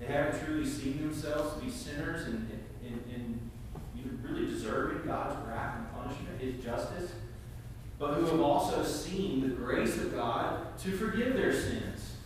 They 0.00 0.06
haven't 0.06 0.44
truly 0.44 0.66
seen 0.66 1.00
themselves 1.00 1.54
to 1.54 1.64
be 1.64 1.70
sinners 1.70 2.26
and, 2.26 2.50
and, 2.84 3.02
and, 3.14 3.50
really 4.22 4.46
deserving 4.46 5.06
God's 5.06 5.36
wrath 5.46 5.76
and 5.76 5.92
punishment, 5.92 6.40
His 6.40 6.64
justice, 6.64 7.12
but 7.98 8.14
who 8.14 8.26
have 8.26 8.40
also 8.40 8.82
seen 8.82 9.42
the 9.42 9.48
grace 9.48 9.96
of 9.98 10.14
God 10.14 10.78
to 10.78 10.92
forgive 10.92 11.34
their 11.34 11.52
sins. 11.52 12.16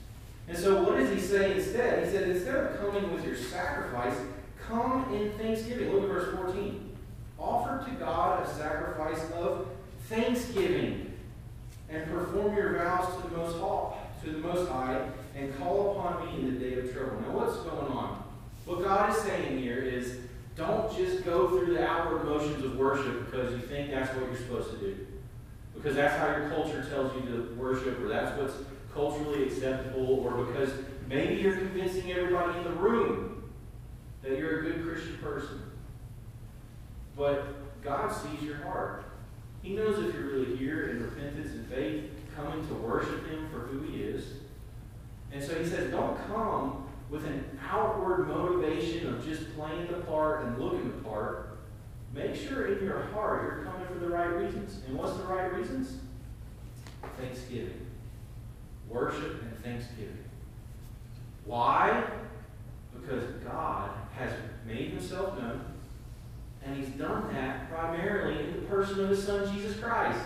And 0.49 0.57
so, 0.57 0.83
what 0.83 0.97
does 0.97 1.11
He 1.11 1.21
say 1.21 1.57
instead? 1.57 2.05
He 2.05 2.11
said, 2.11 2.29
instead 2.31 2.55
of 2.55 2.81
coming 2.81 3.13
with 3.13 3.25
your 3.25 3.37
sacrifice, 3.37 4.15
come 4.67 5.13
in 5.15 5.33
thanksgiving. 5.33 5.93
Look 5.93 6.05
at 6.05 6.09
verse 6.09 6.37
14. 6.37 6.97
Offer 7.39 7.85
to 7.89 7.95
God 7.97 8.47
a 8.47 8.55
sacrifice 8.55 9.31
of 9.33 9.69
thanksgiving 10.09 11.13
and 11.89 12.05
perform 12.11 12.57
your 12.57 12.79
vows 12.79 13.23
to 13.23 13.29
the 13.29 13.37
Most 13.37 13.59
High, 13.59 13.99
to 14.25 14.33
the 14.33 14.39
Most 14.39 14.69
High 14.71 15.01
and 15.38 15.57
call 15.57 15.92
upon 15.92 16.26
me 16.26 16.40
in 16.40 16.54
the 16.54 16.61
day 16.61 16.78
of 16.78 16.92
trouble. 16.92 17.21
Now, 17.21 17.30
what's 17.30 17.57
going 17.59 17.92
on? 17.92 18.25
What 18.64 18.83
God 18.83 19.11
is 19.11 19.23
saying 19.23 19.59
here 19.59 19.78
is 19.78 20.18
don't 20.57 20.95
just 20.97 21.25
go 21.25 21.49
through 21.49 21.75
the 21.75 21.87
outward 21.87 22.25
motions 22.25 22.64
of 22.64 22.76
worship 22.76 23.26
because 23.26 23.52
you 23.52 23.61
think 23.61 23.90
that's 23.90 24.14
what 24.14 24.26
you're 24.26 24.37
supposed 24.37 24.73
to 24.73 24.78
do. 24.78 25.07
Because 25.75 25.95
that's 25.95 26.16
how 26.16 26.37
your 26.37 26.50
culture 26.50 26.85
tells 26.90 27.14
you 27.14 27.30
to 27.30 27.54
worship, 27.57 28.00
or 28.00 28.09
that's 28.09 28.37
what's 28.37 28.54
culturally 28.92 29.45
acceptable, 29.45 30.18
or 30.21 30.45
because 30.45 30.71
maybe 31.09 31.40
you're 31.40 31.57
convincing 31.57 32.11
everybody 32.11 32.59
in 32.59 32.64
the 32.64 32.71
room 32.71 33.50
that 34.23 34.37
you're 34.37 34.59
a 34.59 34.62
good 34.62 34.85
Christian 34.85 35.16
person. 35.18 35.62
But 37.16 37.83
God 37.83 38.11
sees 38.11 38.42
your 38.42 38.57
heart. 38.57 39.04
He 39.62 39.75
knows 39.75 40.04
if 40.04 40.14
you're 40.14 40.25
really 40.25 40.57
here 40.57 40.88
in 40.88 41.02
repentance 41.04 41.52
and 41.52 41.66
faith, 41.68 42.04
coming 42.35 42.66
to 42.66 42.75
worship 42.75 43.28
Him 43.28 43.49
for 43.50 43.61
who 43.61 43.83
He 43.83 44.02
is. 44.02 44.25
And 45.32 45.42
so 45.42 45.54
he 45.54 45.68
says, 45.68 45.90
don't 45.90 46.16
come 46.26 46.87
with 47.11 47.25
an 47.25 47.58
outward 47.70 48.28
motivation 48.28 49.14
of 49.14 49.25
just 49.25 49.54
playing 49.56 49.87
the 49.88 49.99
part 50.00 50.44
and 50.44 50.58
looking 50.58 50.88
the 50.88 51.08
part. 51.08 51.58
Make 52.14 52.35
sure 52.35 52.66
in 52.66 52.85
your 52.85 53.02
heart 53.12 53.42
you're 53.42 53.64
coming 53.64 53.87
for 53.88 53.99
the 53.99 54.08
right 54.08 54.35
reasons. 54.35 54.80
And 54.87 54.97
what's 54.97 55.16
the 55.16 55.25
right 55.25 55.52
reasons? 55.54 55.99
Thanksgiving. 57.18 57.87
Worship 58.88 59.42
and 59.42 59.58
thanksgiving. 59.62 60.25
Why? 61.44 62.04
Because 62.99 63.25
God 63.44 63.90
has 64.16 64.32
made 64.66 64.90
himself 64.90 65.38
known, 65.38 65.64
and 66.64 66.76
he's 66.76 66.88
done 66.94 67.32
that 67.32 67.70
primarily 67.70 68.49
in 68.49 68.52
the 68.54 68.66
person 68.66 69.00
of 69.00 69.11
his 69.11 69.25
son, 69.25 69.54
Jesus 69.54 69.78
Christ. 69.78 70.18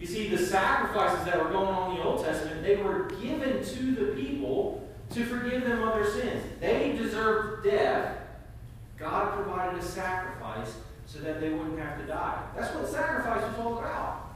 You 0.00 0.06
see, 0.06 0.28
the 0.28 0.38
sacrifices 0.38 1.24
that 1.24 1.42
were 1.42 1.50
going 1.50 1.68
on 1.68 1.90
in 1.90 1.96
the 1.96 2.04
Old 2.04 2.24
Testament, 2.24 2.62
they 2.62 2.76
were 2.76 3.10
given 3.20 3.64
to 3.64 3.94
the 3.94 4.12
people 4.12 4.88
to 5.10 5.24
forgive 5.24 5.64
them 5.64 5.82
of 5.82 5.94
their 5.94 6.10
sins. 6.10 6.44
They 6.60 6.92
deserved 6.96 7.64
death. 7.64 8.16
God 8.98 9.34
provided 9.34 9.80
a 9.80 9.82
sacrifice 9.82 10.74
so 11.06 11.20
that 11.20 11.40
they 11.40 11.50
wouldn't 11.50 11.78
have 11.78 11.98
to 12.00 12.06
die. 12.06 12.42
That's 12.56 12.74
what 12.74 12.86
sacrifice 12.88 13.42
was 13.42 13.58
all 13.58 13.78
about. 13.78 14.26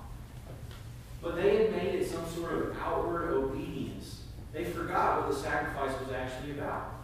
But 1.20 1.36
they 1.36 1.56
had 1.64 1.72
made 1.72 1.94
it 1.94 2.08
some 2.08 2.26
sort 2.34 2.52
of 2.54 2.76
outward 2.78 3.30
obedience. 3.32 4.22
They 4.52 4.64
forgot 4.64 5.20
what 5.20 5.30
the 5.30 5.40
sacrifice 5.40 5.98
was 6.00 6.12
actually 6.12 6.52
about. 6.52 6.94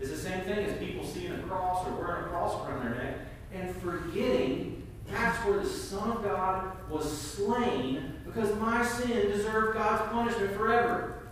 It's 0.00 0.10
the 0.10 0.16
same 0.16 0.40
thing 0.42 0.64
as 0.64 0.78
people 0.78 1.04
seeing 1.04 1.32
a 1.32 1.38
cross 1.40 1.86
or 1.86 1.92
wearing 1.92 2.24
a 2.24 2.28
cross 2.28 2.54
around 2.66 2.84
their 2.84 2.94
neck 2.94 3.16
and 3.52 3.74
forgetting 3.76 4.77
that's 5.10 5.38
where 5.44 5.58
the 5.58 5.68
Son 5.68 6.12
of 6.12 6.22
God 6.22 6.72
was 6.90 7.10
slain 7.10 8.14
because 8.24 8.54
my 8.60 8.84
sin 8.84 9.30
deserved 9.30 9.74
God's 9.74 10.10
punishment 10.12 10.54
forever. 10.54 11.22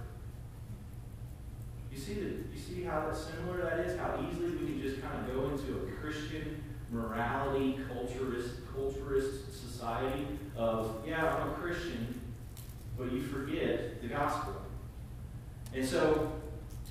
You 1.92 1.98
see, 1.98 2.14
the, 2.14 2.20
you 2.20 2.58
see 2.58 2.82
how 2.84 3.12
similar 3.12 3.62
that 3.62 3.80
is? 3.80 3.98
How 3.98 4.18
easily 4.28 4.50
we 4.50 4.66
can 4.66 4.82
just 4.82 5.02
kind 5.02 5.18
of 5.18 5.34
go 5.34 5.50
into 5.50 5.86
a 5.86 5.90
Christian 6.00 6.62
morality, 6.90 7.78
culturist, 7.90 8.60
culturist 8.74 9.52
society 9.52 10.26
of, 10.56 11.02
yeah, 11.06 11.34
I'm 11.36 11.50
a 11.50 11.54
Christian, 11.54 12.20
but 12.96 13.12
you 13.12 13.22
forget 13.22 14.00
the 14.00 14.08
gospel. 14.08 14.54
And 15.74 15.84
so 15.84 16.32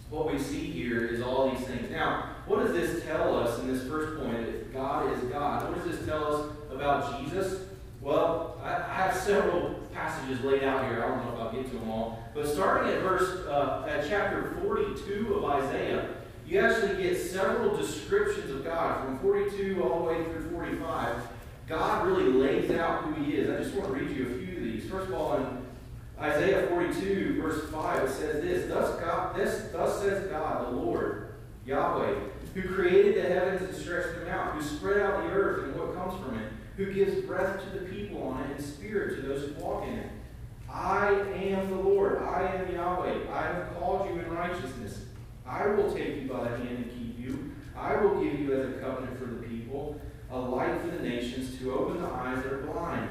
what 0.10 0.32
we 0.32 0.38
see 0.38 0.66
here 0.66 1.06
is 1.08 1.22
all 1.22 1.50
these 1.50 1.66
things. 1.66 1.90
Now, 1.90 2.30
what 2.46 2.64
does 2.64 2.74
this 2.74 3.04
tell 3.06 3.38
us 3.40 3.60
in 3.60 3.74
this 3.74 3.88
first 3.88 4.22
point? 4.22 4.48
If 4.48 4.74
God 4.74 5.12
is 5.14 5.20
God, 5.32 5.68
what 5.68 5.84
does 5.84 5.98
this 5.98 6.06
tell 6.06 6.36
us 6.36 6.55
about 6.76 7.24
Jesus? 7.24 7.62
Well, 8.02 8.60
I, 8.64 8.74
I 8.74 8.94
have 9.08 9.16
several 9.16 9.76
passages 9.94 10.44
laid 10.44 10.64
out 10.64 10.86
here. 10.86 11.04
I 11.04 11.08
don't 11.08 11.26
know 11.26 11.34
if 11.34 11.40
I'll 11.40 11.52
get 11.52 11.72
to 11.72 11.78
them 11.78 11.90
all. 11.90 12.24
But 12.34 12.48
starting 12.48 12.92
at 12.92 13.02
verse, 13.02 13.48
uh, 13.48 13.88
at 13.90 14.08
chapter 14.08 14.58
42 14.62 15.36
of 15.36 15.46
Isaiah, 15.46 16.10
you 16.46 16.60
actually 16.60 17.02
get 17.02 17.18
several 17.18 17.76
descriptions 17.76 18.52
of 18.52 18.64
God 18.64 19.04
from 19.04 19.20
42 19.20 19.82
all 19.84 20.00
the 20.00 20.06
way 20.06 20.24
through 20.26 20.52
45. 20.52 21.28
God 21.68 22.06
really 22.06 22.32
lays 22.32 22.72
out 22.72 23.06
who 23.06 23.24
he 23.24 23.38
is. 23.38 23.50
I 23.50 23.64
just 23.64 23.76
want 23.76 23.88
to 23.88 24.00
read 24.00 24.16
you 24.16 24.28
a 24.28 24.46
few 24.46 24.58
of 24.58 24.64
these. 24.64 24.90
First 24.90 25.08
of 25.08 25.16
all, 25.16 25.38
in 25.38 25.66
Isaiah 26.20 26.68
42, 26.68 27.42
verse 27.42 27.70
5, 27.72 28.04
it 28.04 28.12
says 28.12 28.44
this, 28.44 28.70
Thus, 28.70 29.00
God, 29.00 29.36
this, 29.36 29.70
thus 29.72 30.02
says 30.02 30.28
God, 30.28 30.68
the 30.68 30.78
Lord, 30.78 31.34
Yahweh, 31.66 32.14
who 32.54 32.62
created 32.74 33.16
the 33.16 33.28
heavens 33.28 33.62
and 33.64 33.76
stretched 33.76 34.20
them 34.20 34.30
out, 34.30 34.54
who 34.54 34.62
spread 34.62 35.02
out 35.02 35.24
the 35.24 35.32
earth 35.32 35.64
and 35.64 35.76
what 35.76 35.96
comes 35.96 36.14
from 36.24 36.38
it, 36.38 36.52
who 36.78 36.92
gives 36.94 37.22
breath 37.26 37.64
to 37.64 37.80
the 37.80 37.86
people 37.86 38.24
on 38.24 38.42
it 38.44 38.58
and 38.58 38.66
spirit 38.66 39.16
to 39.16 39.28
those 39.28 39.50
who 39.50 39.64
walk 39.64 39.88
in 39.88 39.94
it. 39.94 40.10
I 40.70 41.10
am 41.36 41.70
the 41.70 41.76
Lord, 41.76 42.22
I 42.22 42.48
am 42.48 42.74
Yahweh, 42.74 43.32
I 43.32 43.42
have 43.44 43.78
called 43.78 44.10
you 44.10 44.20
in 44.20 44.30
righteousness. 44.32 45.00
I 45.48 45.68
will 45.68 45.94
take 45.94 46.22
you 46.22 46.28
by 46.28 46.44
the 46.44 46.58
hand 46.58 46.78
and 46.78 46.92
keep 46.92 47.20
you. 47.20 47.52
I 47.78 47.96
will 47.96 48.22
give 48.22 48.40
you 48.40 48.54
as 48.54 48.70
a 48.70 48.80
covenant 48.80 49.18
for 49.18 49.26
the 49.26 49.48
people, 49.48 50.00
a 50.32 50.38
light 50.38 50.82
for 50.82 50.88
the 50.88 51.04
nations, 51.04 51.58
to 51.60 51.74
open 51.74 52.02
the 52.02 52.08
eyes 52.08 52.44
that 52.44 52.52
are 52.52 52.64
blind. 52.64 53.10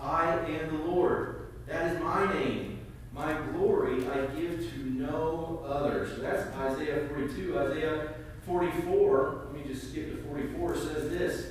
I 0.00 0.38
am 0.38 0.78
the 0.78 0.84
Lord. 0.84 1.48
That 1.66 1.92
is 1.92 2.00
my 2.00 2.32
name. 2.32 2.80
My 3.12 3.32
glory 3.52 4.06
I 4.08 4.26
give 4.38 4.70
to 4.72 4.90
no 4.90 5.64
other. 5.66 6.08
So 6.08 6.22
that's 6.22 6.54
Isaiah 6.56 7.08
42. 7.08 7.58
Isaiah 7.58 8.14
44, 8.44 9.46
let 9.46 9.54
me 9.54 9.72
just 9.72 9.90
skip 9.90 10.10
to 10.10 10.28
44, 10.28 10.76
says 10.76 11.10
this, 11.10 11.46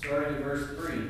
starting 0.00 0.36
in 0.36 0.42
verse 0.42 0.66
3. 0.78 1.08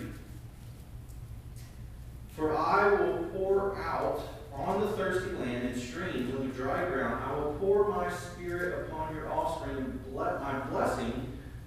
For 2.35 2.57
I 2.57 2.93
will 2.93 3.25
pour 3.33 3.77
out 3.79 4.21
on 4.53 4.81
the 4.81 4.89
thirsty 4.89 5.31
land 5.37 5.69
and 5.69 5.81
streams 5.81 6.35
on 6.35 6.49
the 6.49 6.55
dry 6.55 6.85
ground. 6.87 7.23
I 7.25 7.39
will 7.39 7.53
pour 7.61 7.89
my 7.89 8.13
spirit 8.13 8.89
upon 8.89 9.15
your 9.15 9.31
offspring 9.31 9.77
and 9.77 10.15
my 10.15 10.59
blessing 10.71 11.13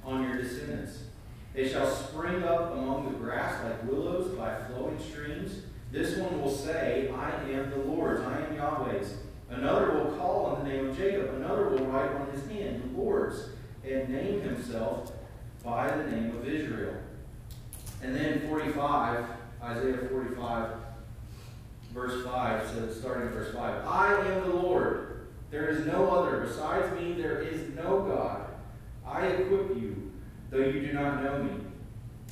on 0.04 0.24
your 0.24 0.42
descendants. 0.42 1.00
They 1.54 1.70
shall 1.70 1.90
spring 1.90 2.44
up 2.44 2.74
among 2.74 3.14
the 3.14 3.18
grass 3.20 3.64
like 3.64 3.84
willows 3.90 4.36
by 4.36 4.56
flowing 4.68 5.00
streams. 5.00 5.60
This 5.92 6.18
one 6.18 6.42
will 6.42 6.52
say, 6.52 7.10
I 7.16 7.32
am 7.52 7.70
the 7.70 7.78
Lord's, 7.78 8.22
I 8.22 8.42
am 8.42 8.56
Yahweh's. 8.56 9.14
Another 9.50 9.92
will 9.92 10.12
call 10.18 10.48
on 10.48 10.64
the 10.64 10.70
name 10.70 10.90
of 10.90 10.98
Jacob. 10.98 11.36
Another 11.36 11.70
will 11.70 11.86
write 11.86 12.12
on 12.12 12.32
his 12.32 12.46
hand, 12.48 12.84
the 12.84 13.00
Lord's, 13.00 13.50
and 13.88 14.10
name 14.10 14.42
himself 14.42 15.14
by 15.64 15.96
the 15.96 16.12
name 16.12 16.36
of 16.36 16.48
Israel. 16.48 16.96
And 18.04 18.14
then 18.14 18.42
45, 18.50 19.26
Isaiah 19.64 19.98
45, 20.10 20.70
verse 21.94 22.26
5 22.26 22.70
says, 22.70 23.00
starting 23.00 23.30
verse 23.30 23.56
5, 23.56 23.88
I 23.88 24.28
am 24.28 24.50
the 24.50 24.56
Lord. 24.56 25.30
There 25.52 25.70
is 25.70 25.86
no 25.86 26.10
other. 26.10 26.42
Besides 26.42 27.00
me, 27.00 27.14
there 27.14 27.40
is 27.40 27.74
no 27.76 28.02
God. 28.02 28.48
I 29.08 29.28
equip 29.28 29.70
you, 29.78 30.12
though 30.50 30.58
you 30.58 30.82
do 30.82 30.94
not 30.94 31.24
know 31.24 31.44
me, 31.44 31.52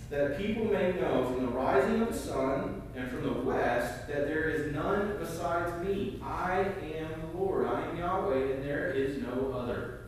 that 0.09 0.37
people 0.37 0.65
may 0.65 0.91
know 0.93 1.23
from 1.25 1.45
the 1.45 1.51
rising 1.51 2.01
of 2.01 2.11
the 2.11 2.17
sun 2.17 2.81
and 2.95 3.09
from 3.09 3.23
the 3.23 3.31
west 3.31 4.07
that 4.07 4.27
there 4.27 4.49
is 4.49 4.73
none 4.73 5.15
besides 5.19 5.87
me. 5.87 6.19
I 6.21 6.65
am 6.97 7.09
the 7.21 7.37
Lord. 7.37 7.67
I 7.67 7.81
am 7.87 7.97
Yahweh, 7.97 8.55
and 8.55 8.65
there 8.65 8.89
is 8.89 9.21
no 9.21 9.53
other. 9.55 10.01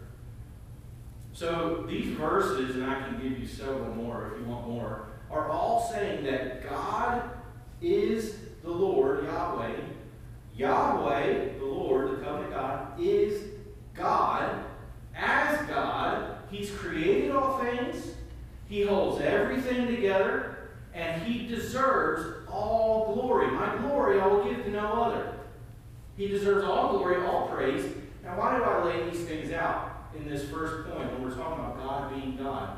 So 1.32 1.86
these 1.88 2.08
verses, 2.17 2.76
and 2.76 2.86
I 2.86 3.02
can 3.02 3.21
give 3.21 3.39
you 3.39 3.47
several 3.47 3.95
more 3.95 4.34
if 4.34 4.41
you 4.41 4.45
want 4.45 4.67
more, 4.67 5.12
are 5.34 5.50
all 5.50 5.89
saying 5.91 6.24
that 6.26 6.67
God 6.69 7.30
is 7.82 8.38
the 8.63 8.72
Lord, 8.72 9.26
Yahweh. 9.26 9.76
Yahweh, 10.56 11.58
the 11.58 11.65
Lord, 11.65 12.12
the 12.12 12.24
covenant 12.24 12.54
God, 12.54 13.00
is 13.00 13.41
God. 13.93 14.63
As 15.15 15.67
God, 15.67 16.38
He's 16.50 16.72
created 16.72 17.32
all 17.32 17.60
things. 17.60 18.12
He 18.67 18.84
holds 18.84 19.22
everything 19.22 19.88
together 19.88 20.54
and 20.93 21.22
he 21.24 21.48
deserves 21.48 22.48
all 22.50 23.13
glory. 23.13 23.52
My 23.52 23.76
glory 23.78 24.19
I 24.19 24.28
will 24.28 24.43
give 24.43 24.63
to 24.65 24.72
no 24.72 25.04
other. 25.04 25.34
He 26.17 26.28
deserves 26.28 26.65
all 26.65 26.98
glory, 26.98 27.26
all 27.26 27.48
praise. 27.48 27.84
Now, 28.24 28.38
why 28.38 28.58
do 28.58 28.63
I 28.63 28.84
lay 28.84 29.10
these 29.10 29.26
things 29.26 29.52
out 29.52 30.08
in 30.15 30.30
this 30.30 30.48
first 30.50 30.89
point 30.89 31.12
when 31.12 31.24
we're 31.24 31.36
talking 31.36 31.63
about 31.63 31.78
God 31.78 32.13
being 32.13 32.38
God? 32.38 32.78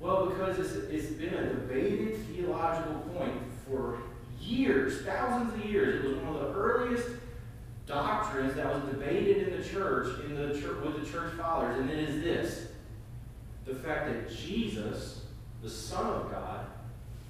Well, 0.00 0.26
because 0.26 0.58
it's, 0.58 0.72
it's 0.90 1.12
been 1.12 1.34
a 1.34 1.46
debated 1.50 2.16
theological 2.26 2.94
point 3.14 3.34
for 3.68 4.00
years, 4.40 5.02
thousands 5.02 5.52
of 5.52 5.70
years. 5.70 6.04
It 6.04 6.08
was 6.08 6.18
one 6.18 6.36
of 6.36 6.40
the 6.40 6.58
earliest 6.58 7.06
doctrines 7.86 8.54
that 8.54 8.72
was 8.72 8.82
debated 8.84 9.48
in 9.48 9.60
the 9.60 9.68
church, 9.68 10.18
in 10.24 10.34
the 10.34 10.58
church 10.58 10.82
with 10.82 11.04
the 11.04 11.10
church 11.10 11.34
fathers, 11.34 11.78
and 11.78 11.90
it 11.90 11.98
is 11.98 12.22
this: 12.22 12.68
the 13.66 13.74
fact 13.74 14.06
that 14.06 14.34
Jesus, 14.34 15.26
the 15.62 15.68
Son 15.68 16.06
of 16.06 16.30
God, 16.30 16.64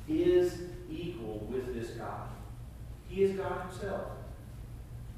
is 0.09 0.61
equal 0.89 1.47
with 1.51 1.75
this 1.75 1.91
God. 1.91 2.29
He 3.09 3.25
is 3.25 3.37
God 3.37 3.69
Himself. 3.69 4.03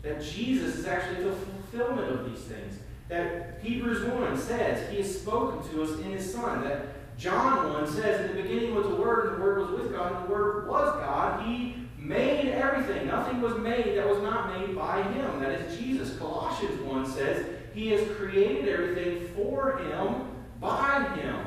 That 0.02 0.22
Jesus 0.22 0.76
is 0.76 0.86
actually 0.86 1.24
the 1.24 1.32
fulfillment 1.32 2.10
of 2.10 2.30
these 2.30 2.44
things. 2.44 2.78
That 3.08 3.60
Hebrews 3.62 4.04
1 4.04 4.38
says 4.38 4.90
He 4.90 4.96
has 4.96 5.20
spoken 5.20 5.68
to 5.70 5.82
us 5.82 5.98
in 5.98 6.12
His 6.12 6.32
Son. 6.32 6.64
That 6.64 6.86
John 7.18 7.72
1 7.72 7.86
says, 7.92 8.30
In 8.30 8.36
the 8.36 8.42
beginning 8.42 8.74
was 8.74 8.86
the 8.86 8.96
Word, 8.96 9.28
and 9.28 9.36
the 9.36 9.44
Word 9.44 9.58
was 9.58 9.80
with 9.80 9.92
God, 9.92 10.12
and 10.12 10.24
the 10.24 10.32
Word 10.32 10.68
was 10.68 10.88
God. 11.00 11.46
He 11.46 11.76
made 11.96 12.50
everything. 12.52 13.06
Nothing 13.06 13.40
was 13.40 13.56
made 13.58 13.96
that 13.96 14.08
was 14.08 14.22
not 14.22 14.58
made 14.58 14.74
by 14.74 15.02
Him. 15.02 15.40
That 15.40 15.52
is 15.52 15.78
Jesus. 15.78 16.18
Colossians 16.18 16.80
1 16.80 17.06
says, 17.12 17.46
He 17.74 17.88
has 17.88 18.06
created 18.16 18.68
everything 18.68 19.28
for 19.34 19.78
Him, 19.78 20.28
by 20.60 21.08
Him, 21.16 21.46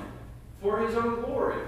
for 0.61 0.79
His 0.79 0.95
own 0.95 1.21
glory 1.21 1.61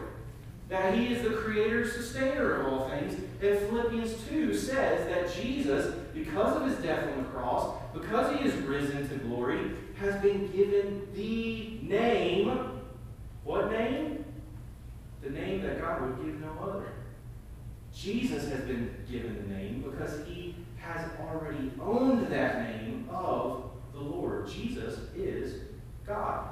that 0.70 0.96
he 0.96 1.14
is 1.14 1.24
the 1.24 1.30
creator 1.30 1.90
sustainer 1.90 2.62
of 2.62 2.74
all 2.74 2.90
things. 2.90 3.14
And 3.42 3.60
Philippians 3.70 4.16
2 4.28 4.54
says 4.54 5.08
that 5.08 5.34
Jesus, 5.42 5.96
because 6.14 6.58
of 6.58 6.68
his 6.68 6.78
death 6.80 7.08
on 7.10 7.24
the 7.24 7.30
cross, 7.30 7.78
because 7.94 8.38
he 8.38 8.46
is 8.46 8.54
risen 8.64 9.08
to 9.08 9.16
glory, 9.16 9.72
has 9.98 10.22
been 10.22 10.52
given 10.52 11.08
the 11.16 11.80
name. 11.82 12.77
What 13.48 13.72
name? 13.72 14.26
The 15.24 15.30
name 15.30 15.62
that 15.62 15.80
God 15.80 16.02
would 16.02 16.18
give 16.18 16.42
no 16.42 16.52
other. 16.62 16.92
Jesus 17.96 18.50
has 18.50 18.60
been 18.66 18.94
given 19.10 19.38
the 19.38 19.56
name 19.56 19.86
because 19.90 20.28
he 20.28 20.54
has 20.76 21.10
already 21.22 21.72
owned 21.82 22.28
that 22.28 22.62
name 22.62 23.08
of 23.10 23.72
the 23.94 24.02
Lord. 24.02 24.50
Jesus 24.50 25.00
is 25.16 25.62
God. 26.06 26.50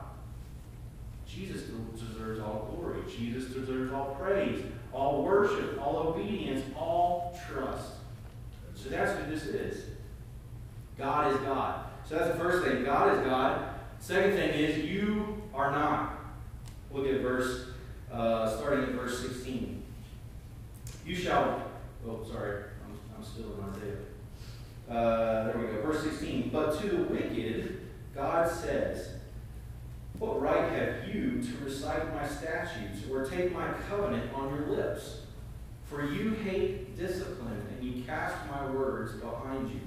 Jesus 1.27 1.63
deserves 1.99 2.39
all 2.39 2.73
glory. 2.73 3.01
Jesus 3.13 3.53
deserves 3.53 3.91
all 3.91 4.15
praise, 4.17 4.63
all 4.93 5.21
worship, 5.21 5.77
all 5.86 5.97
obedience, 5.97 6.63
all 6.77 7.38
trust. 7.45 7.91
So 8.73 8.88
that's 8.88 9.19
who 9.19 9.29
this 9.29 9.43
is. 9.43 9.84
God 10.97 11.34
is 11.34 11.38
God. 11.39 11.88
So 12.08 12.15
that's 12.15 12.31
the 12.31 12.38
first 12.41 12.65
thing. 12.65 12.86
God 12.86 13.17
is 13.17 13.25
God. 13.25 13.75
Second 13.99 14.38
thing 14.38 14.51
is 14.51 14.77
you 14.86 15.41
are 15.53 15.71
not. 15.71 16.14
Look 16.95 17.08
at 17.08 17.19
verse, 17.19 17.65
uh, 18.10 18.55
starting 18.55 18.86
at 18.86 18.91
verse 18.91 19.19
16. 19.19 19.84
You 21.05 21.13
shall, 21.13 21.62
oh, 22.08 22.23
sorry, 22.23 22.63
I'm, 22.86 23.17
I'm 23.17 23.23
still 23.23 23.53
in 23.53 23.69
Isaiah. 23.69 23.97
Uh, 24.89 25.43
there 25.43 25.58
we 25.58 25.67
go. 25.67 25.81
Verse 25.81 26.03
16. 26.03 26.51
But 26.53 26.79
to 26.79 26.88
the 26.88 27.03
wicked, 27.03 27.81
God 28.15 28.49
says, 28.49 29.10
what 30.19 30.41
right 30.41 30.71
have 30.71 31.13
you 31.13 31.43
to 31.43 31.65
recite 31.65 32.13
my 32.15 32.25
statutes 32.25 33.01
or 33.12 33.25
take 33.25 33.51
my 33.51 33.73
covenant 33.89 34.34
on 34.34 34.55
your 34.55 34.67
lips? 34.67 35.19
For 35.89 36.05
you 36.05 36.31
hate 36.45 36.97
discipline, 36.97 37.62
and 37.71 37.84
you 37.84 38.03
cast 38.03 38.38
my 38.49 38.71
words 38.71 39.19
behind 39.19 39.69
you. 39.69 39.81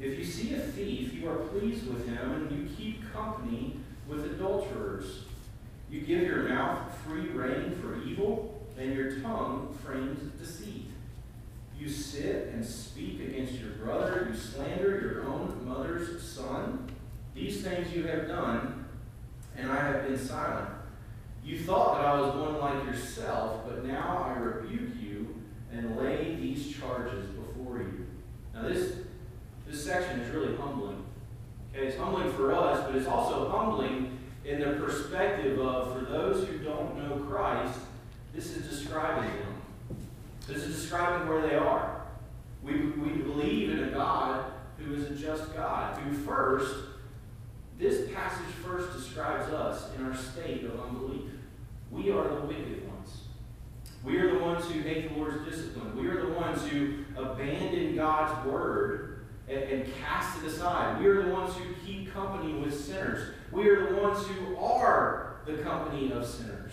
If 0.00 0.18
you 0.18 0.24
see 0.24 0.54
a 0.54 0.60
thief, 0.60 1.12
you 1.12 1.28
are 1.28 1.36
pleased 1.36 1.86
with 1.86 2.08
him, 2.08 2.32
and 2.32 2.50
you 2.50 2.74
keep 2.74 3.12
company 3.12 3.76
with 4.08 4.24
adulterers. 4.24 5.24
You 5.90 6.00
give 6.00 6.22
your 6.22 6.48
mouth 6.48 6.92
free 7.04 7.28
rein 7.28 7.76
for 7.80 8.02
evil, 8.02 8.60
and 8.78 8.94
your 8.94 9.20
tongue 9.20 9.76
frames 9.84 10.32
deceit. 10.38 10.86
You 11.78 11.88
sit 11.88 12.48
and 12.52 12.64
speak 12.64 13.20
against 13.20 13.54
your 13.54 13.72
brother, 13.72 14.28
you 14.30 14.36
slander 14.36 15.00
your 15.00 15.26
own 15.26 15.66
mother's 15.66 16.22
son. 16.22 16.88
These 17.34 17.62
things 17.62 17.92
you 17.94 18.04
have 18.04 18.28
done 18.28 18.86
and 19.56 19.70
I 19.70 19.76
have 19.76 20.06
been 20.06 20.18
silent. 20.18 20.68
You 21.44 21.58
thought 21.58 21.96
that 21.96 22.06
I 22.06 22.20
was 22.20 22.34
one 22.34 22.58
like 22.58 22.84
yourself, 22.86 23.62
but 23.66 23.84
now 23.84 24.34
I 24.34 24.38
rebuke 24.38 24.94
you 25.00 25.42
and 25.72 25.96
lay 25.96 26.34
these 26.34 26.74
charges 26.76 27.26
before 27.26 27.78
you. 27.78 28.06
Now 28.54 28.68
this 28.68 28.94
this 29.66 29.84
section 29.84 30.20
is 30.20 30.34
really 30.34 30.56
humbling. 30.56 31.04
Okay, 31.74 31.86
it's 31.86 31.98
humbling 31.98 32.32
for 32.32 32.54
us, 32.54 32.84
but 32.86 32.96
it's 32.96 33.06
also 33.06 33.48
humbling 33.48 34.15
in 34.46 34.60
the 34.60 34.76
perspective 34.76 35.58
of 35.58 35.92
for 35.92 36.04
those 36.04 36.46
who 36.46 36.58
don't 36.58 36.96
know 36.96 37.18
Christ, 37.28 37.78
this 38.32 38.56
is 38.56 38.68
describing 38.68 39.28
them. 39.28 39.54
This 40.46 40.58
is 40.58 40.76
describing 40.76 41.28
where 41.28 41.42
they 41.42 41.56
are. 41.56 42.02
We, 42.62 42.72
we 42.72 43.08
believe 43.22 43.70
in 43.70 43.84
a 43.84 43.90
God 43.90 44.52
who 44.78 44.94
is 44.94 45.10
a 45.10 45.14
just 45.14 45.52
God, 45.54 45.98
who 45.98 46.14
first, 46.18 46.74
this 47.78 48.08
passage 48.12 48.54
first 48.64 48.92
describes 48.92 49.52
us 49.52 49.90
in 49.96 50.04
our 50.04 50.16
state 50.16 50.64
of 50.64 50.80
unbelief. 50.80 51.32
We 51.90 52.10
are 52.12 52.28
the 52.28 52.42
wicked 52.42 52.86
ones. 52.86 53.22
We 54.04 54.18
are 54.18 54.32
the 54.32 54.38
ones 54.38 54.64
who 54.66 54.80
hate 54.80 55.12
the 55.12 55.18
Lord's 55.18 55.44
discipline. 55.44 55.96
We 55.96 56.06
are 56.08 56.24
the 56.24 56.32
ones 56.32 56.64
who 56.68 57.04
abandon 57.16 57.96
God's 57.96 58.46
word 58.46 59.26
and, 59.48 59.58
and 59.58 59.92
cast 60.00 60.38
it 60.38 60.46
aside. 60.46 61.00
We 61.00 61.06
are 61.06 61.24
the 61.24 61.32
ones 61.32 61.54
who 61.54 61.74
keep 61.84 62.12
company 62.12 62.52
with 62.54 62.78
sinners. 62.78 63.34
We 63.52 63.68
are 63.68 63.92
the 63.92 64.00
ones 64.00 64.26
who 64.26 64.56
are 64.56 65.40
the 65.46 65.58
company 65.58 66.12
of 66.12 66.26
sinners. 66.26 66.72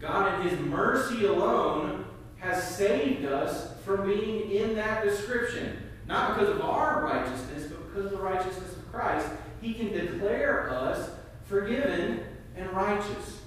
God, 0.00 0.40
in 0.40 0.48
His 0.48 0.58
mercy 0.60 1.26
alone, 1.26 2.04
has 2.38 2.76
saved 2.76 3.24
us 3.24 3.72
from 3.84 4.06
being 4.06 4.50
in 4.50 4.74
that 4.74 5.04
description. 5.04 5.78
Not 6.06 6.36
because 6.36 6.54
of 6.54 6.60
our 6.60 7.04
righteousness, 7.04 7.66
but 7.68 7.88
because 7.88 8.12
of 8.12 8.18
the 8.18 8.24
righteousness 8.24 8.72
of 8.72 8.92
Christ. 8.92 9.26
He 9.60 9.72
can 9.72 9.92
declare 9.92 10.70
us 10.70 11.10
forgiven 11.46 12.24
and 12.56 12.70
righteous. 12.72 13.40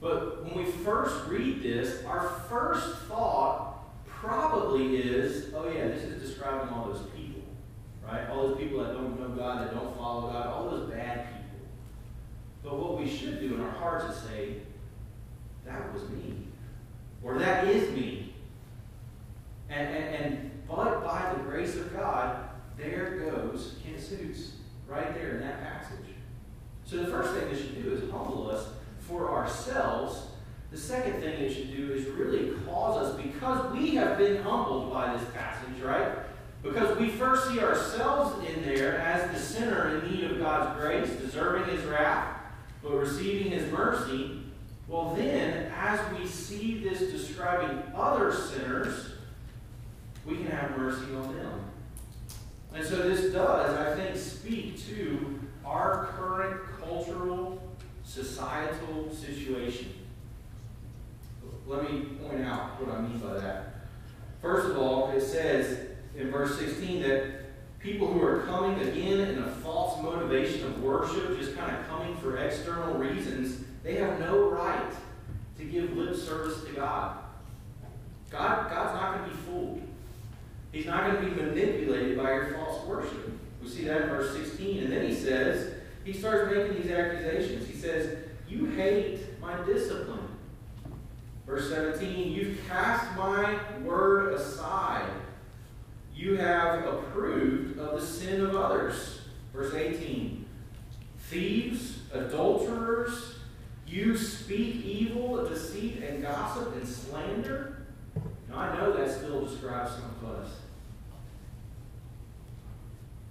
But 0.00 0.44
when 0.44 0.64
we 0.64 0.70
first 0.70 1.26
read 1.26 1.62
this, 1.62 2.04
our 2.04 2.28
first 2.48 2.98
thought 3.06 3.84
probably 4.06 4.96
is, 4.96 5.52
oh 5.54 5.68
yeah, 5.68 5.88
this 5.88 6.04
is 6.04 6.22
describing 6.22 6.68
all 6.68 6.86
those 6.86 7.06
right? 8.06 8.28
All 8.30 8.48
those 8.48 8.58
people 8.58 8.82
that 8.82 8.94
don't 8.94 9.18
know 9.18 9.28
God, 9.28 9.60
that 9.60 9.74
don't 9.74 9.96
follow 9.96 10.30
God, 10.30 10.46
all 10.46 10.70
those 10.70 10.90
bad 10.90 11.26
people. 11.26 11.66
But 12.62 12.78
what 12.78 12.98
we 12.98 13.08
should 13.08 13.40
do 13.40 13.54
in 13.54 13.60
our 13.60 13.70
hearts 13.70 14.14
is 14.14 14.22
say, 14.22 14.56
that 15.66 15.92
was 15.92 16.08
me. 16.10 16.34
Or 17.22 17.38
that 17.38 17.66
is 17.66 17.90
me. 17.90 18.34
And, 19.70 19.88
and, 19.88 20.14
and 20.14 20.50
but 20.68 21.04
by 21.04 21.34
the 21.34 21.42
grace 21.42 21.76
of 21.76 21.94
God, 21.94 22.48
there 22.76 23.18
goes 23.18 23.76
Kent 23.84 24.00
Suits, 24.00 24.52
right 24.88 25.14
there 25.14 25.36
in 25.36 25.40
that 25.40 25.62
passage. 25.62 26.06
So 26.84 26.96
the 26.98 27.06
first 27.06 27.34
thing 27.34 27.48
it 27.48 27.56
should 27.56 27.82
do 27.82 27.92
is 27.92 28.10
humble 28.10 28.50
us 28.50 28.66
for 28.98 29.30
ourselves. 29.30 30.26
The 30.70 30.78
second 30.78 31.20
thing 31.20 31.40
it 31.40 31.52
should 31.52 31.74
do 31.74 31.92
is 31.92 32.06
really 32.06 32.52
cause 32.66 32.96
us, 32.98 33.20
because 33.20 33.72
we 33.72 33.94
have 33.94 34.18
been 34.18 34.42
humbled 34.42 34.92
by 34.92 35.16
this 35.16 35.26
passage, 35.32 35.80
right? 35.82 36.08
Because 36.64 36.96
we 36.96 37.10
first 37.10 37.48
see 37.48 37.60
ourselves 37.60 38.42
in 38.48 38.62
there 38.64 38.98
as 38.98 39.30
the 39.30 39.38
sinner 39.38 39.98
in 39.98 40.10
need 40.10 40.24
of 40.24 40.38
God's 40.38 40.80
grace, 40.80 41.10
deserving 41.10 41.76
his 41.76 41.84
wrath, 41.84 42.38
but 42.82 42.94
receiving 42.94 43.52
his 43.52 43.70
mercy. 43.70 44.40
Well, 44.88 45.14
then, 45.14 45.70
as 45.76 46.00
we 46.18 46.26
see 46.26 46.82
this 46.82 47.12
describing 47.12 47.82
other 47.94 48.32
sinners, 48.32 49.12
we 50.24 50.36
can 50.36 50.46
have 50.46 50.76
mercy 50.78 51.14
on 51.14 51.36
them. 51.36 51.64
And 52.74 52.84
so 52.84 52.96
this 52.96 53.32
does, 53.32 53.76
I 53.76 53.94
think, 53.94 54.16
speak 54.16 54.82
to 54.88 55.38
our 55.66 56.06
current 56.16 56.62
cultural, 56.82 57.62
societal 58.04 59.12
situation. 59.14 59.92
Let 61.66 61.90
me 61.90 62.06
point 62.26 62.44
out 62.44 62.80
what 62.80 62.96
I 62.96 63.02
mean 63.02 63.18
by 63.18 63.34
that. 63.34 63.86
First 64.40 64.70
of 64.70 64.78
all, 64.78 65.10
it 65.10 65.20
says 65.22 65.93
in 66.16 66.30
verse 66.30 66.58
16 66.58 67.02
that 67.02 67.80
people 67.80 68.06
who 68.06 68.22
are 68.22 68.40
coming 68.42 68.80
again 68.88 69.20
in 69.20 69.38
a 69.42 69.48
false 69.56 70.02
motivation 70.02 70.66
of 70.66 70.82
worship, 70.82 71.38
just 71.38 71.56
kind 71.56 71.76
of 71.76 71.86
coming 71.88 72.16
for 72.16 72.38
external 72.38 72.94
reasons, 72.94 73.64
they 73.82 73.96
have 73.96 74.18
no 74.20 74.48
right 74.48 74.92
to 75.58 75.64
give 75.64 75.96
lip 75.96 76.16
service 76.16 76.64
to 76.64 76.72
God. 76.72 77.18
God 78.30 78.70
God's 78.70 78.94
not 78.94 79.18
going 79.18 79.30
to 79.30 79.36
be 79.36 79.42
fooled. 79.42 79.82
He's 80.72 80.86
not 80.86 81.06
going 81.06 81.24
to 81.24 81.30
be 81.30 81.42
manipulated 81.42 82.16
by 82.16 82.32
your 82.32 82.54
false 82.54 82.84
worship. 82.86 83.30
We 83.62 83.68
see 83.68 83.84
that 83.84 84.02
in 84.02 84.08
verse 84.08 84.34
16. 84.34 84.84
And 84.84 84.92
then 84.92 85.06
he 85.06 85.14
says, 85.14 85.74
he 86.04 86.12
starts 86.12 86.54
making 86.54 86.82
these 86.82 86.90
accusations. 86.90 87.66
He 87.66 87.74
says, 87.74 88.18
You 88.48 88.66
hate 88.66 89.20
my 89.40 89.56
discipline. 89.64 90.28
Verse 91.46 91.70
17, 91.70 92.32
You've 92.32 92.58
cast 92.68 93.16
my 93.16 93.58
word 93.82 94.34
aside. 94.34 95.08
You 96.14 96.36
have 96.36 96.86
approved 96.86 97.78
of 97.78 98.00
the 98.00 98.06
sin 98.06 98.40
of 98.40 98.54
others. 98.54 99.20
Verse 99.52 99.74
18, 99.74 100.44
Thieves, 101.18 101.98
adulterers, 102.12 103.36
you 103.86 104.16
speak 104.16 104.84
evil, 104.84 105.46
deceit, 105.46 106.02
and 106.02 106.22
gossip 106.22 106.74
and 106.74 106.86
slander. 106.86 107.86
Now, 108.48 108.58
I 108.58 108.76
know 108.76 108.92
that 108.92 109.10
still 109.10 109.44
describes 109.44 109.92
some 109.92 110.16
of 110.22 110.36
us. 110.36 110.50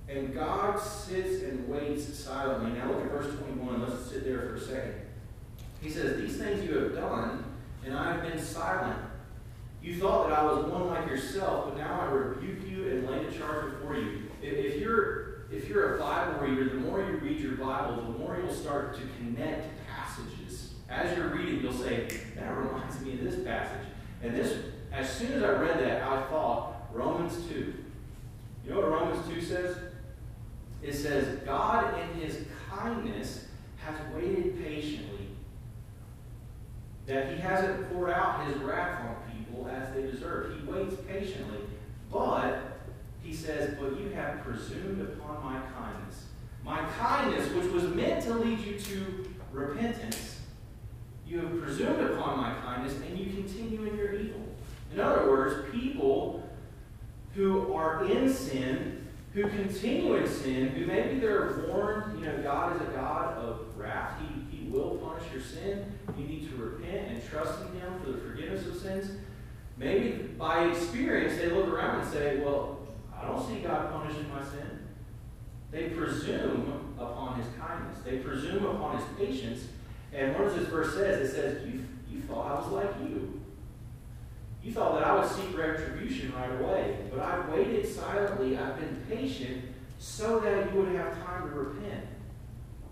And 0.07 0.33
God 0.33 0.79
sits 0.79 1.43
and 1.43 1.67
waits 1.67 2.17
silently. 2.17 2.71
Now 2.71 2.91
look 2.91 3.01
at 3.01 3.11
verse 3.11 3.35
21. 3.39 3.81
Let's 3.81 4.11
sit 4.11 4.25
there 4.25 4.41
for 4.41 4.55
a 4.55 4.61
second. 4.61 4.95
He 5.81 5.89
says, 5.89 6.21
These 6.21 6.37
things 6.37 6.63
you 6.63 6.77
have 6.77 6.95
done, 6.95 7.43
and 7.85 7.95
I 7.95 8.13
have 8.13 8.23
been 8.23 8.39
silent. 8.39 8.99
You 9.81 9.99
thought 9.99 10.29
that 10.29 10.39
I 10.39 10.45
was 10.45 10.65
one 10.65 10.87
like 10.87 11.07
yourself, 11.07 11.65
but 11.65 11.77
now 11.77 12.01
I 12.01 12.05
rebuke 12.05 12.69
you 12.69 12.72
and 12.91 13.09
lay 13.09 13.23
the 13.23 13.31
charge 13.31 13.71
before 13.71 13.95
you. 13.95 14.23
If 14.41 14.79
you're 14.79 15.33
if 15.53 15.69
you're 15.69 15.97
a 15.97 15.99
Bible 15.99 16.39
reader, 16.39 16.65
the 16.65 16.75
more 16.75 16.99
you 16.99 17.17
read 17.17 17.39
your 17.39 17.53
Bible, 17.53 17.97
the 17.97 18.17
more 18.17 18.37
you'll 18.41 18.53
start 18.53 18.95
to 18.95 19.01
connect 19.19 19.69
passages. 19.87 20.73
As 20.89 21.15
you're 21.15 21.27
reading, 21.27 21.61
you'll 21.61 21.73
say, 21.73 22.07
that 22.35 22.57
reminds 22.57 22.99
me 23.01 23.13
of 23.13 23.23
this 23.23 23.43
passage. 23.45 23.87
And 24.23 24.35
this, 24.35 24.57
as 24.91 25.09
soon 25.11 25.33
as 25.33 25.43
I 25.43 25.51
read 25.51 25.79
that, 25.79 26.01
I 26.01 26.23
thought, 26.23 26.87
Romans 26.91 27.35
2. 27.49 27.73
You 28.65 28.69
know 28.71 28.77
what 28.77 28.89
Romans 28.89 29.27
2 29.27 29.41
says? 29.41 29.77
It 30.81 30.93
says, 30.93 31.39
God 31.45 31.99
in 31.99 32.21
his 32.21 32.45
kindness 32.69 33.45
has 33.77 33.95
waited 34.15 34.63
patiently. 34.63 35.27
That 37.05 37.33
he 37.33 37.39
hasn't 37.39 37.91
poured 37.91 38.11
out 38.11 38.47
his 38.47 38.57
wrath 38.57 39.01
on 39.01 39.15
people 39.35 39.67
as 39.67 39.93
they 39.93 40.03
deserve. 40.03 40.59
He 40.59 40.65
waits 40.65 40.95
patiently. 41.07 41.59
Says, 43.43 43.75
but 43.79 43.99
you 43.99 44.09
have 44.11 44.41
presumed 44.43 45.01
upon 45.01 45.43
my 45.43 45.59
kindness. 45.77 46.27
My 46.63 46.81
kindness, 46.97 47.51
which 47.53 47.71
was 47.73 47.83
meant 47.83 48.23
to 48.23 48.35
lead 48.35 48.59
you 48.59 48.79
to 48.79 49.33
repentance, 49.51 50.39
you 51.27 51.39
have 51.39 51.61
presumed 51.61 51.99
upon 52.11 52.37
my 52.37 52.53
kindness 52.61 52.95
and 53.05 53.19
you 53.19 53.33
continue 53.33 53.85
in 53.85 53.97
your 53.97 54.13
evil. 54.13 54.41
In 54.93 55.01
other 55.01 55.29
words, 55.29 55.69
people 55.73 56.49
who 57.35 57.73
are 57.73 58.05
in 58.05 58.33
sin 58.33 59.03
who 59.33 59.47
continue 59.49 60.15
in 60.15 60.27
sin, 60.27 60.69
who 60.69 60.85
maybe 60.85 61.19
they're 61.19 61.65
warned, 61.67 62.19
you 62.19 62.25
know, 62.25 62.37
God 62.43 62.75
is 62.75 62.81
a 62.83 62.91
God 62.91 63.35
of 63.37 63.65
wrath. 63.75 64.19
He, 64.21 64.57
he 64.57 64.69
will 64.69 64.97
punish 64.97 65.31
your 65.33 65.41
sin. 65.41 65.91
You 66.15 66.25
need 66.25 66.49
to 66.49 66.55
repent 66.55 67.09
and 67.09 67.29
trust 67.29 67.61
in 67.61 67.79
Him 67.79 67.99
for 68.03 68.11
the 68.11 68.19
forgiveness 68.19 68.67
of 68.67 68.75
sins. 68.75 69.17
Maybe 69.75 70.11
by 70.37 70.65
experience, 70.65 71.39
they 71.39 71.49
look 71.49 71.67
around 71.67 72.01
and 72.01 72.11
say, 72.11 72.41
well, 72.41 72.72
I 73.23 73.27
don't 73.27 73.47
see 73.47 73.59
God 73.61 73.91
punishing 73.91 74.29
my 74.29 74.43
sin. 74.43 74.79
They 75.71 75.89
presume 75.89 76.93
upon 76.99 77.41
His 77.41 77.47
kindness. 77.59 77.99
They 78.03 78.17
presume 78.17 78.65
upon 78.65 78.97
His 78.97 79.05
patience. 79.17 79.67
And 80.13 80.33
what 80.35 80.45
does 80.45 80.55
this 80.55 80.67
verse 80.67 80.93
says? 80.93 81.29
It 81.29 81.33
says, 81.33 81.67
you, 81.67 81.85
you 82.11 82.21
thought 82.21 82.51
I 82.51 82.55
was 82.55 82.71
like 82.71 83.09
you. 83.09 83.41
You 84.63 84.71
thought 84.71 84.99
that 84.99 85.07
I 85.07 85.19
would 85.19 85.29
seek 85.29 85.57
retribution 85.57 86.33
right 86.35 86.59
away, 86.61 86.97
but 87.11 87.19
I've 87.19 87.49
waited 87.49 87.87
silently. 87.87 88.57
I've 88.57 88.79
been 88.79 89.03
patient 89.09 89.65
so 89.97 90.39
that 90.39 90.71
you 90.71 90.79
would 90.79 90.95
have 90.95 91.21
time 91.25 91.49
to 91.49 91.55
repent. 91.55 92.05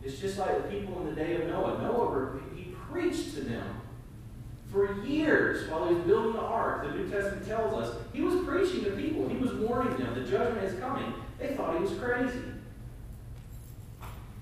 It's 0.04 0.20
just 0.20 0.40
like 0.40 0.64
the 0.64 0.70
people 0.78 1.00
in 1.02 1.08
the 1.08 1.16
day 1.16 1.36
of 1.36 1.48
Noah. 1.48 1.82
Noah, 1.82 2.40
he 2.56 2.74
preached 2.92 3.36
to 3.36 3.42
them 3.42 3.81
for 4.72 5.04
years 5.04 5.70
while 5.70 5.88
he 5.88 5.96
was 5.96 6.04
building 6.06 6.34
the 6.34 6.40
ark. 6.40 6.84
The 6.84 6.92
New 6.92 7.10
Testament 7.10 7.46
tells 7.46 7.74
us 7.74 7.96
he 8.14 8.22
was 8.22 8.44
preaching 8.46 8.84
to 8.86 8.92
people. 8.92 9.28
He 9.28 9.38
was 9.38 9.54
warning 9.54 9.98
them 9.98 10.16
the 10.16 10.30
judgment 10.30 10.64
is 10.64 10.80
coming. 10.80 11.14
They 11.40 11.56
thought 11.56 11.76
he 11.76 11.84
was 11.84 11.94
crazy. 12.00 12.40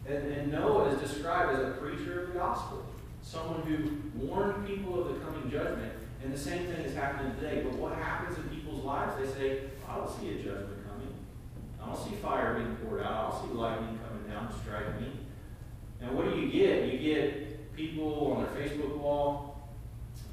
And, 0.08 0.32
and 0.32 0.52
Noah 0.52 0.90
is 0.90 1.00
described 1.00 1.60
as 1.60 1.68
a 1.68 1.72
preacher 1.72 2.22
of 2.22 2.34
the 2.34 2.40
gospel, 2.40 2.86
someone 3.22 3.62
who 3.64 4.26
warned 4.26 4.68
people 4.68 5.02
of 5.02 5.08
the 5.14 5.26
coming 5.26 5.50
judgment 5.50 5.94
and 6.24 6.34
the 6.34 6.38
same 6.38 6.66
thing 6.68 6.84
is 6.84 6.96
happening 6.96 7.34
today. 7.36 7.64
But 7.64 7.76
what 7.76 7.94
happens 7.94 8.38
in 8.38 8.44
people's 8.50 8.84
lives? 8.84 9.14
They 9.18 9.40
say, 9.40 9.60
I 9.88 9.96
don't 9.96 10.10
see 10.20 10.30
a 10.30 10.36
judgment 10.36 10.86
coming. 10.88 11.14
I 11.82 11.86
don't 11.86 11.98
see 11.98 12.16
fire 12.16 12.56
being 12.56 12.76
poured 12.78 13.02
out. 13.02 13.12
I 13.12 13.30
don't 13.30 13.48
see 13.48 13.56
lightning 13.56 14.00
coming 14.06 14.30
down 14.30 14.48
to 14.48 14.60
strike 14.60 15.00
me. 15.00 15.12
And 16.02 16.16
what 16.16 16.26
do 16.26 16.40
you 16.40 16.52
get? 16.52 16.92
You 16.92 17.00
get 17.00 17.76
people 17.76 18.34
on 18.34 18.44
their 18.44 18.68
Facebook 18.68 18.98
wall 18.98 19.49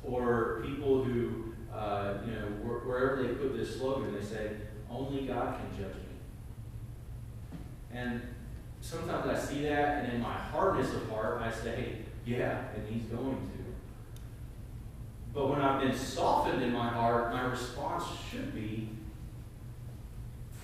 or 0.07 0.63
people 0.65 1.03
who, 1.03 1.53
uh, 1.75 2.15
you 2.25 2.33
know, 2.33 2.47
wherever 2.85 3.23
they 3.23 3.35
put 3.35 3.57
this 3.57 3.77
slogan, 3.77 4.15
they 4.15 4.25
say, 4.25 4.53
only 4.91 5.27
God 5.27 5.59
can 5.59 5.79
judge 5.79 5.95
me. 5.97 7.59
And 7.93 8.23
sometimes 8.81 9.27
I 9.27 9.39
see 9.39 9.63
that, 9.65 10.05
and 10.05 10.13
in 10.15 10.21
my 10.21 10.33
hardness 10.33 10.93
of 10.95 11.09
heart, 11.11 11.43
I 11.43 11.51
say, 11.51 11.97
yeah, 12.25 12.65
and 12.75 12.89
he's 12.89 13.05
going 13.05 13.37
to. 13.37 13.65
But 15.35 15.51
when 15.51 15.61
I've 15.61 15.81
been 15.83 15.95
softened 15.95 16.63
in 16.63 16.73
my 16.73 16.89
heart, 16.89 17.33
my 17.33 17.45
response 17.45 18.05
should 18.31 18.55
be, 18.55 18.89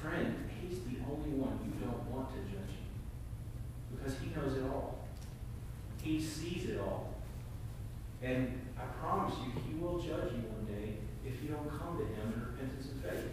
friend, 0.00 0.48
he's 0.60 0.78
the 0.80 0.96
only 1.10 1.30
one 1.30 1.58
you 1.64 1.84
don't 1.84 2.10
want 2.10 2.30
to 2.30 2.38
judge. 2.50 2.74
Because 3.94 4.18
he 4.18 4.34
knows 4.34 4.56
it 4.56 4.64
all. 4.64 4.98
He 6.02 6.20
sees 6.20 6.70
it 6.70 6.80
all. 6.80 7.11
And 8.22 8.60
I 8.78 8.84
promise 9.00 9.34
you, 9.44 9.60
he 9.66 9.78
will 9.78 9.98
judge 9.98 10.32
you 10.32 10.42
one 10.48 10.66
day 10.66 10.96
if 11.24 11.42
you 11.42 11.48
don't 11.48 11.68
come 11.68 11.98
to 11.98 12.04
him 12.04 12.32
in 12.34 12.40
repentance 12.40 12.88
and 12.92 13.02
faith. 13.02 13.28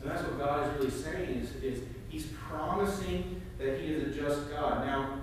And 0.00 0.10
that's 0.10 0.22
what 0.22 0.38
God 0.38 0.66
is 0.66 0.78
really 0.78 0.90
saying 0.90 1.30
is, 1.40 1.54
is 1.62 1.82
he's 2.08 2.26
promising 2.48 3.42
that 3.58 3.80
he 3.80 3.92
is 3.92 4.16
a 4.16 4.20
just 4.20 4.50
God. 4.50 4.86
Now, 4.86 5.20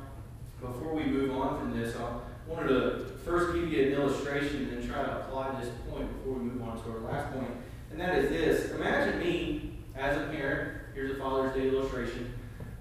before 0.62 0.94
we 0.94 1.04
move 1.06 1.32
on 1.38 1.60
from 1.60 1.80
this, 1.80 1.96
I 1.96 2.20
wanted 2.48 2.70
to 2.70 3.06
first 3.24 3.54
give 3.54 3.72
you 3.72 3.88
an 3.88 3.94
illustration 3.94 4.64
and 4.64 4.72
then 4.72 4.90
try 4.90 5.04
to 5.04 5.20
apply 5.20 5.60
this 5.60 5.70
point 5.90 6.12
before 6.18 6.34
we 6.34 6.46
move 6.46 6.62
on 6.64 6.82
to 6.84 6.90
our 6.92 7.00
last 7.00 7.34
point. 7.34 7.52
And 7.92 8.00
that 8.00 8.18
is 8.18 8.30
this. 8.30 8.72
Imagine 8.72 9.20
me 9.20 9.72
as 9.96 10.18
a 10.18 10.28
parent. 10.32 10.82
Here's 10.94 11.12
a 11.12 11.20
Father's 11.20 11.54
Day 11.54 11.70
illustration. 11.70 12.34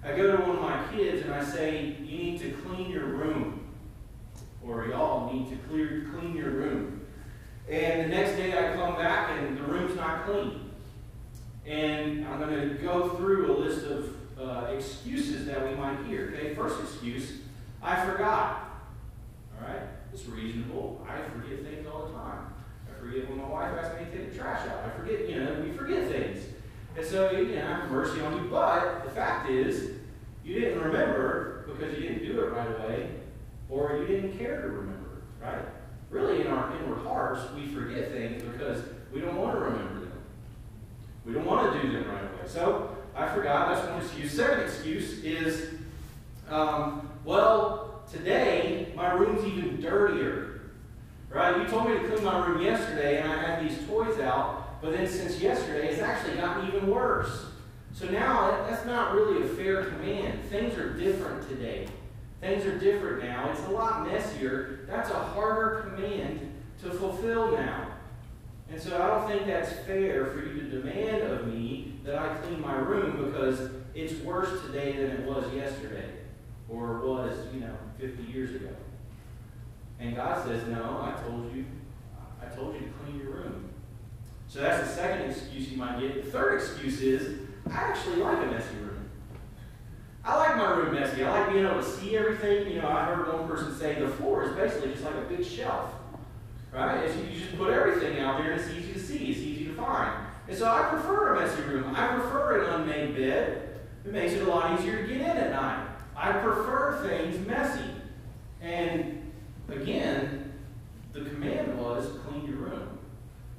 I 0.03 0.15
go 0.15 0.35
to 0.35 0.41
one 0.43 0.57
of 0.57 0.61
my 0.61 0.83
kids 0.91 1.23
and 1.23 1.33
I 1.33 1.43
say, 1.43 1.97
You 1.99 2.17
need 2.17 2.39
to 2.39 2.51
clean 2.51 2.89
your 2.89 3.05
room. 3.05 3.67
Or 4.65 4.87
y'all 4.87 5.31
need 5.33 5.49
to 5.49 5.55
clear, 5.67 6.07
clean 6.13 6.35
your 6.35 6.49
room. 6.49 7.05
And 7.69 8.03
the 8.11 8.15
next 8.15 8.37
day 8.37 8.51
I 8.51 8.75
come 8.75 8.95
back 8.95 9.31
and 9.31 9.57
the 9.57 9.63
room's 9.63 9.95
not 9.95 10.25
clean. 10.25 10.71
And 11.65 12.25
I'm 12.27 12.39
going 12.39 12.69
to 12.69 12.75
go 12.75 13.09
through 13.09 13.51
a 13.51 13.55
list 13.57 13.85
of 13.85 14.15
uh, 14.39 14.71
excuses 14.71 15.45
that 15.45 15.67
we 15.67 15.75
might 15.75 16.05
hear. 16.05 16.33
Okay, 16.33 16.55
first 16.55 16.79
excuse 16.81 17.39
I 17.81 18.05
forgot. 18.05 18.69
All 19.55 19.67
right, 19.67 19.81
it's 20.13 20.25
reasonable. 20.25 21.05
I 21.07 21.17
forget 21.29 21.63
things 21.63 21.87
all 21.87 22.07
the 22.07 22.13
time. 22.13 22.53
I 22.89 22.99
forget 22.99 23.29
when 23.29 23.39
my 23.39 23.47
wife 23.47 23.73
asks 23.77 23.99
me 23.99 24.05
to 24.05 24.11
take 24.11 24.31
the 24.31 24.37
trash 24.37 24.67
out. 24.67 24.83
I 24.85 24.89
forget, 24.97 25.29
you 25.29 25.43
know, 25.43 25.61
we 25.61 25.71
forget 25.71 26.07
things. 26.09 26.43
And 26.97 27.05
so, 27.05 27.31
you 27.31 27.55
know, 27.55 27.61
have 27.61 27.91
mercy 27.91 28.21
on 28.21 28.35
you. 28.35 28.49
But 28.49 29.05
the 29.05 29.11
fact 29.11 29.49
is, 29.49 29.91
you 30.43 30.59
didn't 30.59 30.81
remember 30.81 31.65
because 31.67 31.97
you 31.97 32.09
didn't 32.09 32.25
do 32.25 32.41
it 32.41 32.51
right 32.51 32.67
away, 32.67 33.11
care 34.37 34.61
to 34.61 34.67
remember, 34.67 35.21
right? 35.41 35.65
Really, 36.09 36.41
in 36.41 36.47
our 36.47 36.75
inward 36.77 37.05
hearts, 37.05 37.41
we 37.55 37.67
forget 37.67 38.11
things 38.11 38.41
because 38.43 38.83
we 39.13 39.21
don't 39.21 39.35
want 39.35 39.53
to 39.53 39.59
remember 39.59 39.99
them. 40.01 40.21
We 41.25 41.33
don't 41.33 41.45
want 41.45 41.73
to 41.73 41.81
do 41.81 41.91
them 41.91 42.09
right 42.09 42.23
away. 42.23 42.47
So, 42.47 42.95
I 43.15 43.27
forgot. 43.33 43.73
That's 43.73 43.89
one 43.89 44.01
excuse. 44.01 44.31
Second 44.31 44.61
excuse 44.61 45.23
is, 45.23 45.73
um, 46.49 47.09
well, 47.25 48.03
today 48.11 48.93
my 48.95 49.11
room's 49.13 49.43
even 49.45 49.81
dirtier. 49.81 50.61
Right? 51.29 51.57
You 51.57 51.67
told 51.67 51.89
me 51.89 51.99
to 51.99 52.07
clean 52.07 52.23
my 52.23 52.45
room 52.45 52.61
yesterday, 52.61 53.21
and 53.21 53.31
I 53.31 53.35
had 53.35 53.69
these 53.69 53.85
toys 53.87 54.19
out, 54.19 54.81
but 54.81 54.93
then 54.93 55.07
since 55.07 55.41
yesterday, 55.41 55.89
it's 55.89 56.01
actually 56.01 56.37
gotten 56.37 56.67
even 56.67 56.87
worse. 56.89 57.47
So 57.91 58.07
now 58.07 58.65
that's 58.69 58.85
not 58.85 59.13
really 59.13 59.43
a 59.43 59.47
fair 59.49 59.85
command. 59.85 60.43
Things 60.45 60.77
are 60.77 60.93
different 60.93 61.49
today. 61.49 61.87
Things 62.41 62.65
are 62.65 62.77
different 62.77 63.23
now. 63.23 63.49
It's 63.51 63.63
a 63.65 63.71
lot 63.71 64.07
messier. 64.07 64.81
That's 64.87 65.09
a 65.09 65.19
harder 65.19 65.89
command 65.89 66.53
to 66.83 66.91
fulfill 66.91 67.51
now. 67.53 67.87
And 68.69 68.79
so 68.79 69.01
I 69.01 69.07
don't 69.07 69.27
think 69.27 69.47
that's 69.47 69.71
fair 69.85 70.25
for 70.27 70.39
you 70.39 70.61
to 70.61 70.81
demand 70.81 71.23
of 71.23 71.47
me 71.47 71.93
that 72.03 72.17
I 72.17 72.35
clean 72.35 72.61
my 72.61 72.75
room 72.75 73.25
because 73.25 73.71
it's 73.95 74.21
worse 74.23 74.61
today 74.65 74.93
than 74.93 75.11
it 75.11 75.25
was 75.25 75.51
yesterday 75.53 76.09
or 76.69 76.99
was, 76.99 77.37
you 77.53 77.61
know, 77.61 77.75
50 77.99 78.23
years 78.31 78.55
ago. 78.55 78.69
And 79.99 80.15
God 80.15 80.45
says, 80.45 80.67
No, 80.67 81.01
I 81.01 81.19
told 81.27 81.55
you, 81.55 81.65
I 82.41 82.53
told 82.53 82.75
you 82.75 82.81
to 82.81 82.93
clean 83.03 83.19
your 83.19 83.31
room. 83.31 83.69
So 84.47 84.61
that's 84.61 84.87
the 84.87 84.95
second 84.95 85.29
excuse 85.29 85.69
you 85.69 85.77
might 85.77 85.99
get. 85.99 86.23
The 86.23 86.31
third 86.31 86.61
excuse 86.61 87.01
is, 87.01 87.39
I 87.69 87.73
actually 87.73 88.17
like 88.17 88.37
a 88.43 88.51
messy 88.51 88.75
room. 88.77 88.86
I 90.27 90.35
like 90.35 90.57
my 90.57 90.69
room 90.71 90.93
messy. 90.93 91.23
I 91.23 91.39
like 91.39 91.53
being 91.53 91.65
able 91.65 91.81
to 91.81 91.89
see 91.89 92.17
everything. 92.17 92.69
You 92.69 92.81
know, 92.81 92.89
I 92.89 93.05
heard 93.05 93.33
one 93.33 93.47
person 93.47 93.73
say 93.73 93.97
the 93.97 94.09
floor 94.09 94.43
is 94.43 94.51
basically 94.51 94.91
just 94.91 95.05
like 95.05 95.15
a 95.15 95.21
big 95.21 95.45
shelf. 95.45 95.93
Right? 96.73 97.05
It's, 97.05 97.15
you 97.15 97.39
just 97.39 97.57
put 97.57 97.71
everything 97.71 98.19
out 98.19 98.37
there 98.37 98.51
and 98.51 98.59
it's 98.59 98.69
easy 98.71 98.91
to 98.91 98.99
see, 98.99 99.31
it's 99.31 99.39
easy 99.39 99.65
to 99.67 99.73
find. 99.75 100.11
And 100.49 100.57
so 100.57 100.67
I 100.69 100.89
prefer 100.89 101.33
a 101.33 101.39
messy 101.39 101.61
room. 101.61 101.95
I 101.95 102.07
prefer 102.07 102.61
an 102.61 102.81
unmade 102.81 103.15
bed. 103.15 103.79
It 104.03 104.11
makes 104.11 104.33
it 104.33 104.45
a 104.45 104.49
lot 104.49 104.77
easier 104.77 105.01
to 105.01 105.07
get 105.07 105.21
in 105.21 105.37
at 105.37 105.51
night. 105.51 105.87
I 106.13 106.33
prefer 106.33 107.07
things 107.07 107.47
messy. 107.47 107.89
And 108.61 109.31
again, 109.69 110.51
the 111.13 111.21
command 111.21 111.79
was 111.79 112.05
clean 112.27 112.45
your 112.45 112.57
room. 112.57 112.99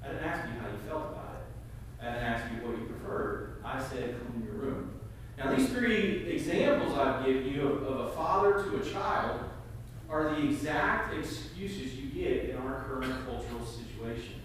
I 0.04 0.08
didn't 0.08 0.22
ask 0.22 0.44
you 0.44 0.60
how 0.60 0.66
you 0.68 0.78
felt 0.86 1.12
about 1.12 1.36
it. 1.36 2.04
I 2.04 2.12
didn't 2.12 2.24
ask 2.24 2.44
you 2.52 2.68
what 2.68 2.78
you 2.78 2.84
preferred. 2.84 3.62
I 3.64 3.82
said 3.82 4.16
clean 4.20 4.44
your 4.44 4.54
room. 4.54 4.97
Now, 5.38 5.54
these 5.54 5.68
three 5.68 6.28
examples 6.28 6.98
I've 6.98 7.24
given 7.24 7.52
you 7.52 7.62
of, 7.68 7.82
of 7.84 8.00
a 8.00 8.08
father 8.10 8.64
to 8.64 8.76
a 8.76 8.92
child 8.92 9.40
are 10.10 10.34
the 10.34 10.48
exact 10.48 11.14
excuses 11.14 11.94
you 11.94 12.08
get 12.08 12.50
in 12.50 12.56
our 12.56 12.84
current 12.88 13.14
cultural 13.24 13.64
situation. 13.64 14.40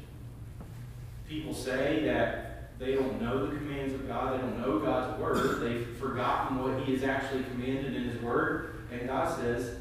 People 1.27 1.53
say 1.53 2.03
that 2.05 2.77
they 2.77 2.93
don't 2.93 3.19
know 3.19 3.47
the 3.47 3.55
commands 3.55 3.93
of 3.93 4.07
God, 4.07 4.37
they 4.37 4.41
don't 4.41 4.59
know 4.61 4.79
God's 4.79 5.19
word, 5.19 5.61
they've 5.61 5.87
forgotten 5.97 6.61
what 6.61 6.83
He 6.83 6.93
has 6.93 7.03
actually 7.03 7.43
commanded 7.45 7.95
in 7.95 8.03
His 8.03 8.21
word, 8.21 8.75
and 8.91 9.07
God 9.07 9.35
says, 9.35 9.77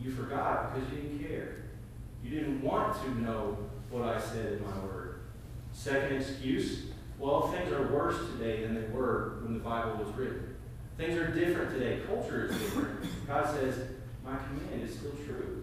You 0.00 0.12
forgot 0.12 0.74
because 0.74 0.90
you 0.90 0.96
didn't 1.02 1.28
care. 1.28 1.64
You 2.22 2.30
didn't 2.30 2.62
want 2.62 2.94
to 3.02 3.20
know 3.20 3.58
what 3.90 4.04
I 4.04 4.18
said 4.18 4.52
in 4.54 4.62
my 4.62 4.78
word. 4.86 5.20
Second 5.72 6.16
excuse, 6.16 6.84
well, 7.18 7.52
things 7.52 7.70
are 7.72 7.88
worse 7.88 8.16
today 8.30 8.62
than 8.62 8.74
they 8.74 8.88
were 8.88 9.40
when 9.42 9.54
the 9.54 9.60
Bible 9.60 10.02
was 10.02 10.14
written. 10.16 10.53
Things 10.96 11.16
are 11.16 11.26
different 11.28 11.72
today. 11.72 12.00
Culture 12.06 12.46
is 12.46 12.56
different. 12.56 13.26
God 13.26 13.46
says, 13.46 13.78
my 14.24 14.36
command 14.36 14.88
is 14.88 14.96
still 14.96 15.12
true. 15.26 15.62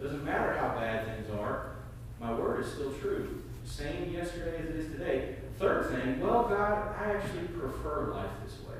Doesn't 0.00 0.24
matter 0.24 0.56
how 0.58 0.74
bad 0.74 1.06
things 1.06 1.30
are, 1.38 1.76
my 2.20 2.32
word 2.32 2.64
is 2.64 2.72
still 2.72 2.92
true. 2.94 3.42
Same 3.64 4.12
yesterday 4.12 4.58
as 4.58 4.68
it 4.70 4.76
is 4.76 4.92
today. 4.92 5.36
Third 5.58 5.90
thing, 5.90 6.20
well, 6.20 6.44
God, 6.48 6.94
I 6.98 7.12
actually 7.12 7.46
prefer 7.48 8.12
life 8.12 8.30
this 8.44 8.58
way. 8.68 8.76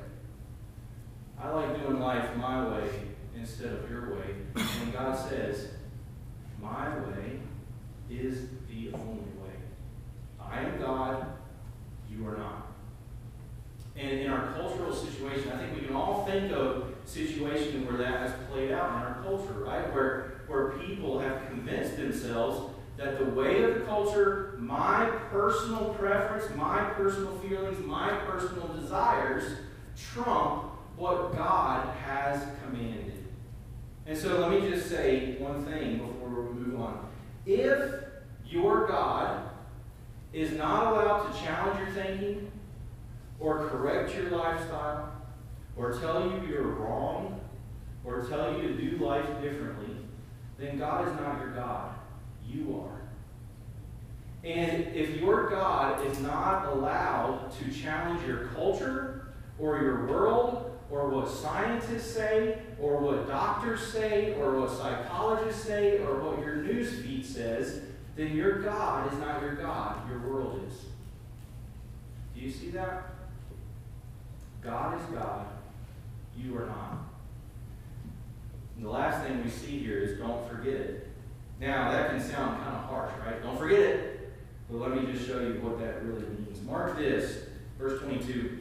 I 1.41 1.49
like 1.49 1.81
doing 1.81 1.99
life 1.99 2.35
my 2.35 2.67
way 2.69 2.89
instead 3.35 3.71
of 3.71 3.89
your 3.89 4.15
way. 4.15 4.35
And 4.55 4.93
God 4.93 5.17
says, 5.17 5.69
my 6.61 6.89
way 6.99 7.39
is 8.09 8.49
the 8.69 8.91
only 8.93 9.31
way. 9.41 9.55
I 10.39 10.59
am 10.59 10.79
God, 10.79 11.25
you 12.11 12.27
are 12.27 12.37
not. 12.37 12.64
And 13.97 14.11
in 14.11 14.29
our 14.29 14.53
cultural 14.53 14.93
situation, 14.93 15.51
I 15.51 15.57
think 15.57 15.75
we 15.79 15.87
can 15.87 15.95
all 15.95 16.25
think 16.25 16.51
of 16.51 16.93
situations 17.05 17.87
where 17.87 17.97
that 17.97 18.19
has 18.19 18.31
played 18.51 18.71
out 18.71 18.89
in 18.89 18.95
our 18.95 19.19
culture, 19.23 19.53
right? 19.63 19.93
Where, 19.93 20.41
where 20.47 20.71
people 20.71 21.19
have 21.19 21.47
convinced 21.47 21.95
themselves 21.95 22.73
that 22.97 23.19
the 23.19 23.25
way 23.25 23.63
of 23.63 23.73
the 23.75 23.79
culture, 23.81 24.55
my 24.59 25.05
personal 25.29 25.93
preference, 25.93 26.53
my 26.55 26.81
personal 26.91 27.37
feelings, 27.39 27.85
my 27.85 28.09
personal 28.25 28.67
desires 28.69 29.43
trump 29.97 30.71
what 30.97 31.35
God 31.35 31.93
has 32.05 32.41
commanded. 32.63 33.25
And 34.05 34.17
so 34.17 34.39
let 34.39 34.51
me 34.51 34.69
just 34.69 34.89
say 34.89 35.35
one 35.39 35.65
thing 35.65 35.97
before 35.97 36.29
we 36.29 36.59
move 36.59 36.79
on. 36.79 37.09
If 37.45 37.79
your 38.47 38.87
God 38.87 39.49
is 40.31 40.51
not 40.51 40.93
allowed 40.93 41.31
to 41.31 41.39
challenge 41.39 41.79
your 41.79 42.03
thinking 42.03 42.51
or 43.39 43.67
correct 43.69 44.15
your 44.15 44.29
lifestyle 44.31 45.11
or 45.75 45.93
tell 45.93 46.23
you 46.23 46.47
you're 46.47 46.63
wrong 46.63 47.39
or 48.03 48.23
tell 48.23 48.53
you 48.55 48.67
to 48.67 48.73
do 48.73 48.97
life 48.97 49.25
differently, 49.41 49.95
then 50.57 50.77
God 50.77 51.07
is 51.07 51.13
not 51.15 51.39
your 51.39 51.51
God. 51.51 51.95
You 52.47 52.81
are. 52.85 53.01
And 54.47 54.95
if 54.95 55.19
your 55.19 55.49
God 55.49 56.05
is 56.05 56.19
not 56.19 56.67
allowed 56.67 57.51
to 57.59 57.71
challenge 57.71 58.25
your 58.27 58.47
culture 58.49 59.33
or 59.57 59.81
your 59.81 60.05
world 60.05 60.79
or 60.91 61.09
what 61.09 61.27
scientists 61.27 62.13
say 62.13 62.59
or 62.79 62.97
what 62.97 63.27
doctors 63.27 63.81
say 63.81 64.35
or 64.35 64.59
what 64.59 64.69
psychologists 64.69 65.63
say 65.63 65.97
or 65.97 66.19
what 66.19 66.39
your 66.45 66.57
news 66.57 67.01
feed 67.01 67.25
says, 67.25 67.81
then 68.15 68.35
your 68.35 68.61
God 68.61 69.11
is 69.11 69.19
not 69.19 69.41
your 69.41 69.55
God. 69.55 70.07
Your 70.09 70.19
world 70.19 70.61
is. 70.69 70.77
Do 72.35 72.41
you 72.41 72.51
see 72.51 72.69
that? 72.69 73.14
God 74.65 74.99
is 74.99 75.05
God. 75.15 75.45
You 76.37 76.57
are 76.57 76.65
not. 76.65 76.97
And 78.75 78.85
the 78.85 78.89
last 78.89 79.25
thing 79.25 79.43
we 79.43 79.49
see 79.49 79.79
here 79.79 79.99
is 79.99 80.19
don't 80.19 80.49
forget 80.49 80.73
it. 80.73 81.07
Now, 81.61 81.91
that 81.91 82.09
can 82.09 82.19
sound 82.19 82.61
kind 82.63 82.75
of 82.75 82.83
harsh, 82.85 83.11
right? 83.25 83.41
Don't 83.41 83.57
forget 83.57 83.79
it. 83.79 84.33
But 84.69 84.79
let 84.79 84.91
me 84.91 85.11
just 85.11 85.25
show 85.27 85.39
you 85.39 85.61
what 85.61 85.79
that 85.79 86.03
really 86.03 86.25
means. 86.27 86.61
Mark 86.63 86.97
this, 86.97 87.43
verse 87.77 88.01
22. 88.01 88.59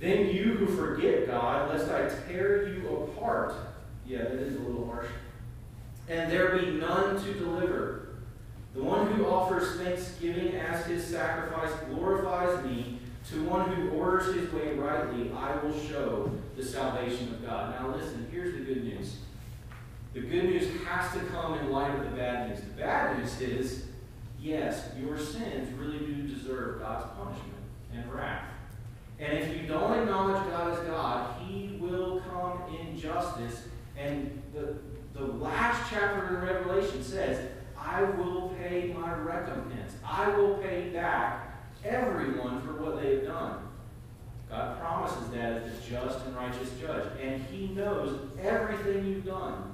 Then 0.00 0.28
you 0.28 0.54
who 0.54 0.66
forget 0.66 1.26
God, 1.26 1.70
lest 1.70 1.90
I 1.90 2.08
tear 2.26 2.68
you 2.68 2.88
apart. 2.88 3.54
Yeah, 4.06 4.24
that 4.24 4.32
is 4.32 4.56
a 4.56 4.60
little 4.60 4.86
harsh. 4.86 5.08
And 6.08 6.30
there 6.30 6.58
be 6.58 6.72
none 6.72 7.22
to 7.22 7.34
deliver. 7.34 8.08
The 8.74 8.82
one 8.82 9.12
who 9.12 9.26
offers 9.26 9.80
thanksgiving 9.80 10.54
as 10.54 10.84
his 10.86 11.04
sacrifice 11.04 11.72
glorifies 11.90 12.64
me. 12.64 12.79
To 13.30 13.44
one 13.44 13.70
who 13.72 13.90
orders 13.90 14.34
his 14.34 14.52
way 14.52 14.74
rightly, 14.74 15.30
I 15.36 15.54
will 15.62 15.78
show 15.78 16.32
the 16.56 16.64
salvation 16.64 17.28
of 17.28 17.46
God. 17.46 17.80
Now, 17.80 17.94
listen, 17.94 18.26
here's 18.32 18.54
the 18.54 18.60
good 18.60 18.82
news. 18.82 19.18
The 20.14 20.20
good 20.20 20.44
news 20.46 20.68
has 20.84 21.12
to 21.12 21.20
come 21.26 21.56
in 21.58 21.70
light 21.70 21.94
of 21.94 22.10
the 22.10 22.16
bad 22.16 22.48
news. 22.48 22.60
The 22.60 22.82
bad 22.82 23.18
news 23.18 23.40
is 23.40 23.84
yes, 24.40 24.88
your 25.00 25.16
sins 25.16 25.72
really 25.78 25.98
do 25.98 26.22
deserve 26.22 26.80
God's 26.80 27.08
punishment 27.16 27.54
and 27.94 28.12
wrath. 28.12 28.46
And 29.20 29.38
if 29.38 29.60
you 29.60 29.68
don't 29.68 30.00
acknowledge 30.00 30.42
God 30.50 30.72
as 30.72 30.86
God, 30.88 31.40
He 31.42 31.76
will 31.80 32.20
come 32.22 32.62
in 32.80 32.98
justice. 32.98 33.62
And 33.96 34.42
the, 34.52 34.78
the 35.16 35.24
last 35.24 35.88
chapter 35.88 36.26
in 36.26 36.42
Revelation 36.42 37.04
says, 37.04 37.48
I 37.78 38.02
will 38.02 38.48
pay 38.60 38.92
my 38.98 39.12
recompense. 39.12 39.94
I 40.04 40.30
will 40.30 40.54
pay 40.54 40.88
back 40.88 41.49
everyone 41.84 42.62
for 42.62 42.72
what 42.74 43.02
they 43.02 43.16
have 43.16 43.26
done. 43.26 43.68
God 44.48 44.80
promises 44.80 45.28
that 45.30 45.62
as 45.62 45.72
the 45.72 45.90
just 45.90 46.26
and 46.26 46.36
righteous 46.36 46.70
judge. 46.80 47.06
And 47.22 47.42
He 47.44 47.68
knows 47.68 48.18
everything 48.42 49.06
you've 49.06 49.24
done. 49.24 49.72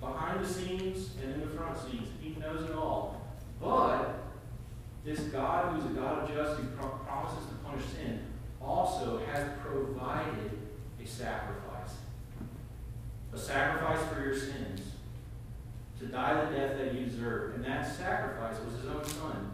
Behind 0.00 0.44
the 0.44 0.48
scenes 0.48 1.10
and 1.22 1.34
in 1.34 1.40
the 1.40 1.46
front 1.56 1.78
scenes. 1.78 2.08
He 2.20 2.34
knows 2.40 2.68
it 2.68 2.74
all. 2.74 3.20
But 3.60 4.22
this 5.04 5.20
God 5.20 5.74
who's 5.74 5.84
a 5.84 5.94
God 5.94 6.22
of 6.22 6.34
justice 6.34 6.64
who 6.64 6.76
promises 7.04 7.46
to 7.48 7.54
punish 7.64 7.84
sin 7.96 8.20
also 8.60 9.20
has 9.26 9.46
provided 9.64 10.58
a 11.02 11.06
sacrifice. 11.06 11.94
A 13.32 13.38
sacrifice 13.38 14.00
for 14.12 14.20
your 14.20 14.36
sins. 14.36 14.82
To 16.00 16.06
die 16.06 16.44
the 16.44 16.56
death 16.56 16.78
that 16.78 16.94
you 16.94 17.06
deserve. 17.06 17.54
And 17.54 17.64
that 17.64 17.86
sacrifice 17.96 18.56
was 18.64 18.74
his 18.80 18.86
own 18.86 19.04
son. 19.04 19.50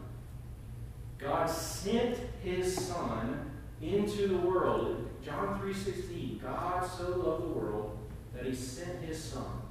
God 1.19 1.49
sent 1.49 2.19
his 2.43 2.87
son 2.87 3.51
into 3.81 4.29
the 4.29 4.37
world. 4.37 5.09
John 5.25 5.61
3.16, 5.61 6.43
God 6.43 6.87
so 6.87 7.11
loved 7.11 7.45
the 7.45 7.59
world 7.59 7.99
that 8.35 8.47
he 8.47 8.55
sent 8.55 9.03
his 9.03 9.23
son, 9.23 9.63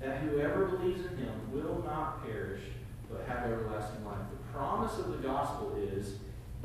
that 0.00 0.18
whoever 0.18 0.66
believes 0.66 1.04
in 1.06 1.16
him 1.18 1.52
will 1.52 1.82
not 1.84 2.26
perish, 2.26 2.62
but 3.10 3.24
have 3.28 3.50
everlasting 3.50 4.04
life. 4.04 4.18
The 4.30 4.58
promise 4.58 4.98
of 4.98 5.12
the 5.12 5.18
gospel 5.18 5.76
is, 5.76 6.14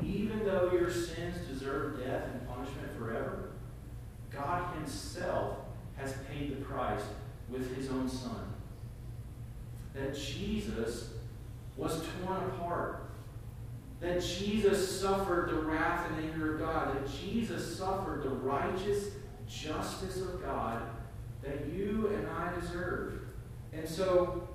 even 0.02 0.44
though 0.44 0.72
your 0.72 0.90
sins 0.90 1.36
deserve 1.46 1.98
death 1.98 2.24
and 2.32 2.48
punishment 2.48 2.96
forever, 2.98 3.50
God 4.30 4.74
himself 4.76 5.58
has 5.96 6.14
paid 6.30 6.52
the 6.52 6.64
price 6.64 7.02
with 7.48 7.76
his 7.76 7.90
own 7.90 8.08
son. 8.08 8.54
That 9.94 10.16
Jesus 10.16 11.10
was 11.76 12.02
torn 12.22 12.42
apart 12.44 13.09
that 14.00 14.22
Jesus 14.22 15.00
suffered 15.00 15.50
the 15.50 15.56
wrath 15.56 16.10
and 16.10 16.24
anger 16.24 16.54
of 16.54 16.60
God, 16.60 16.96
that 16.96 17.10
Jesus 17.20 17.76
suffered 17.76 18.22
the 18.22 18.30
righteous 18.30 19.08
justice 19.46 20.22
of 20.22 20.42
God 20.42 20.82
that 21.42 21.66
you 21.66 22.10
and 22.14 22.26
I 22.28 22.52
deserve. 22.60 23.20
And 23.72 23.88
so, 23.88 24.48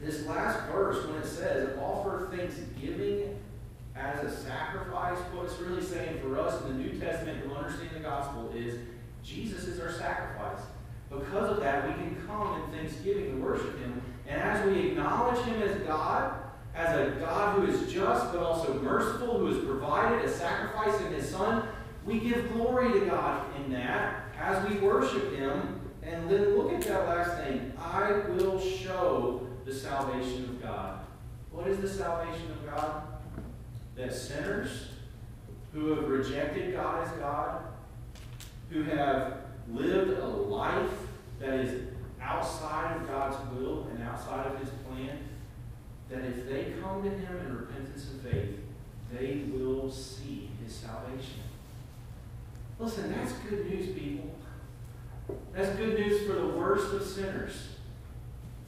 this 0.00 0.26
last 0.26 0.70
verse, 0.70 1.04
when 1.06 1.16
it 1.16 1.26
says, 1.26 1.76
offer 1.78 2.28
thanksgiving 2.30 3.36
as 3.96 4.22
a 4.22 4.30
sacrifice, 4.30 5.18
what 5.32 5.46
it's 5.46 5.58
really 5.58 5.82
saying 5.82 6.20
for 6.20 6.38
us 6.38 6.62
in 6.62 6.68
the 6.68 6.84
New 6.84 6.98
Testament 7.00 7.42
to 7.42 7.54
understand 7.54 7.90
the 7.94 8.00
gospel 8.00 8.52
is 8.54 8.78
Jesus 9.24 9.64
is 9.64 9.80
our 9.80 9.92
sacrifice. 9.92 10.60
Because 11.10 11.50
of 11.50 11.60
that, 11.60 11.88
we 11.88 11.94
can 11.94 12.22
come 12.26 12.62
in 12.62 12.78
thanksgiving 12.78 13.30
and 13.30 13.42
worship 13.42 13.78
Him. 13.80 14.00
And 14.28 14.40
as 14.40 14.64
we 14.66 14.88
acknowledge 14.88 15.44
Him 15.44 15.60
as 15.62 15.76
God, 15.82 16.34
as 16.78 16.96
a 16.96 17.10
God 17.18 17.58
who 17.58 17.66
is 17.66 17.92
just 17.92 18.32
but 18.32 18.40
also 18.40 18.80
merciful, 18.80 19.38
who 19.38 19.46
has 19.46 19.64
provided 19.64 20.24
a 20.24 20.30
sacrifice 20.30 20.98
in 21.00 21.12
his 21.12 21.28
Son, 21.28 21.66
we 22.06 22.20
give 22.20 22.52
glory 22.52 23.00
to 23.00 23.06
God 23.06 23.44
in 23.56 23.72
that 23.72 24.22
as 24.38 24.64
we 24.68 24.78
worship 24.78 25.34
him. 25.34 25.80
And 26.04 26.30
then 26.30 26.56
look 26.56 26.72
at 26.72 26.82
that 26.82 27.08
last 27.08 27.42
thing. 27.42 27.72
I 27.76 28.12
will 28.28 28.60
show 28.60 29.46
the 29.66 29.74
salvation 29.74 30.44
of 30.44 30.62
God. 30.62 31.00
What 31.50 31.66
is 31.66 31.80
the 31.80 31.88
salvation 31.88 32.48
of 32.52 32.64
God? 32.64 33.02
That 33.96 34.14
sinners 34.14 34.90
who 35.74 35.88
have 35.88 36.08
rejected 36.08 36.74
God 36.74 37.06
as 37.06 37.12
God, 37.18 37.64
who 38.70 38.84
have 38.84 39.38
lived 39.68 40.16
a 40.18 40.26
life 40.26 40.90
that 41.40 41.54
is 41.54 41.88
outside 42.22 42.96
of 42.96 43.08
God's 43.08 43.36
will 43.52 43.88
and 43.90 44.02
outside 44.04 44.46
of 44.46 44.58
his 44.60 44.70
plan, 44.86 45.18
that 46.10 46.24
if 46.24 46.48
they 46.48 46.74
come 46.80 47.02
to 47.02 47.10
him 47.10 47.36
in 47.46 47.56
repentance 47.56 48.08
and 48.10 48.22
faith, 48.22 48.58
they 49.12 49.44
will 49.52 49.90
see 49.90 50.50
his 50.64 50.74
salvation. 50.74 51.42
Listen, 52.78 53.12
that's 53.12 53.32
good 53.48 53.68
news, 53.68 53.88
people. 53.98 54.34
That's 55.52 55.76
good 55.76 55.98
news 55.98 56.26
for 56.26 56.34
the 56.34 56.48
worst 56.48 56.92
of 56.94 57.04
sinners 57.04 57.68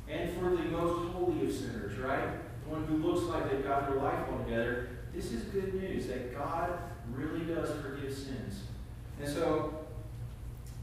and 0.08 0.30
for 0.34 0.50
the 0.50 0.64
most 0.64 1.12
holy 1.12 1.46
of 1.46 1.54
sinners, 1.54 1.96
right? 1.98 2.28
The 2.64 2.70
one 2.70 2.84
who 2.84 2.96
looks 2.96 3.22
like 3.28 3.50
they've 3.50 3.64
got 3.64 3.88
their 3.88 4.00
life 4.00 4.18
all 4.30 4.44
together. 4.44 4.88
This 5.14 5.32
is 5.32 5.42
good 5.44 5.74
news 5.74 6.06
that 6.08 6.36
God 6.36 6.78
really 7.12 7.44
does 7.44 7.70
forgive 7.80 8.12
sins. 8.12 8.62
And 9.20 9.28
so, 9.28 9.74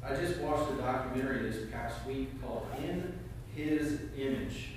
I 0.04 0.15
just 0.15 0.39
watched 0.39 0.72
a 0.72 0.76
documentary 0.76 1.50
this 1.50 1.70
past 1.72 2.06
week 2.06 2.41
called 2.41 2.67
In 2.78 3.20
His 3.54 4.00
Image. 4.17 4.76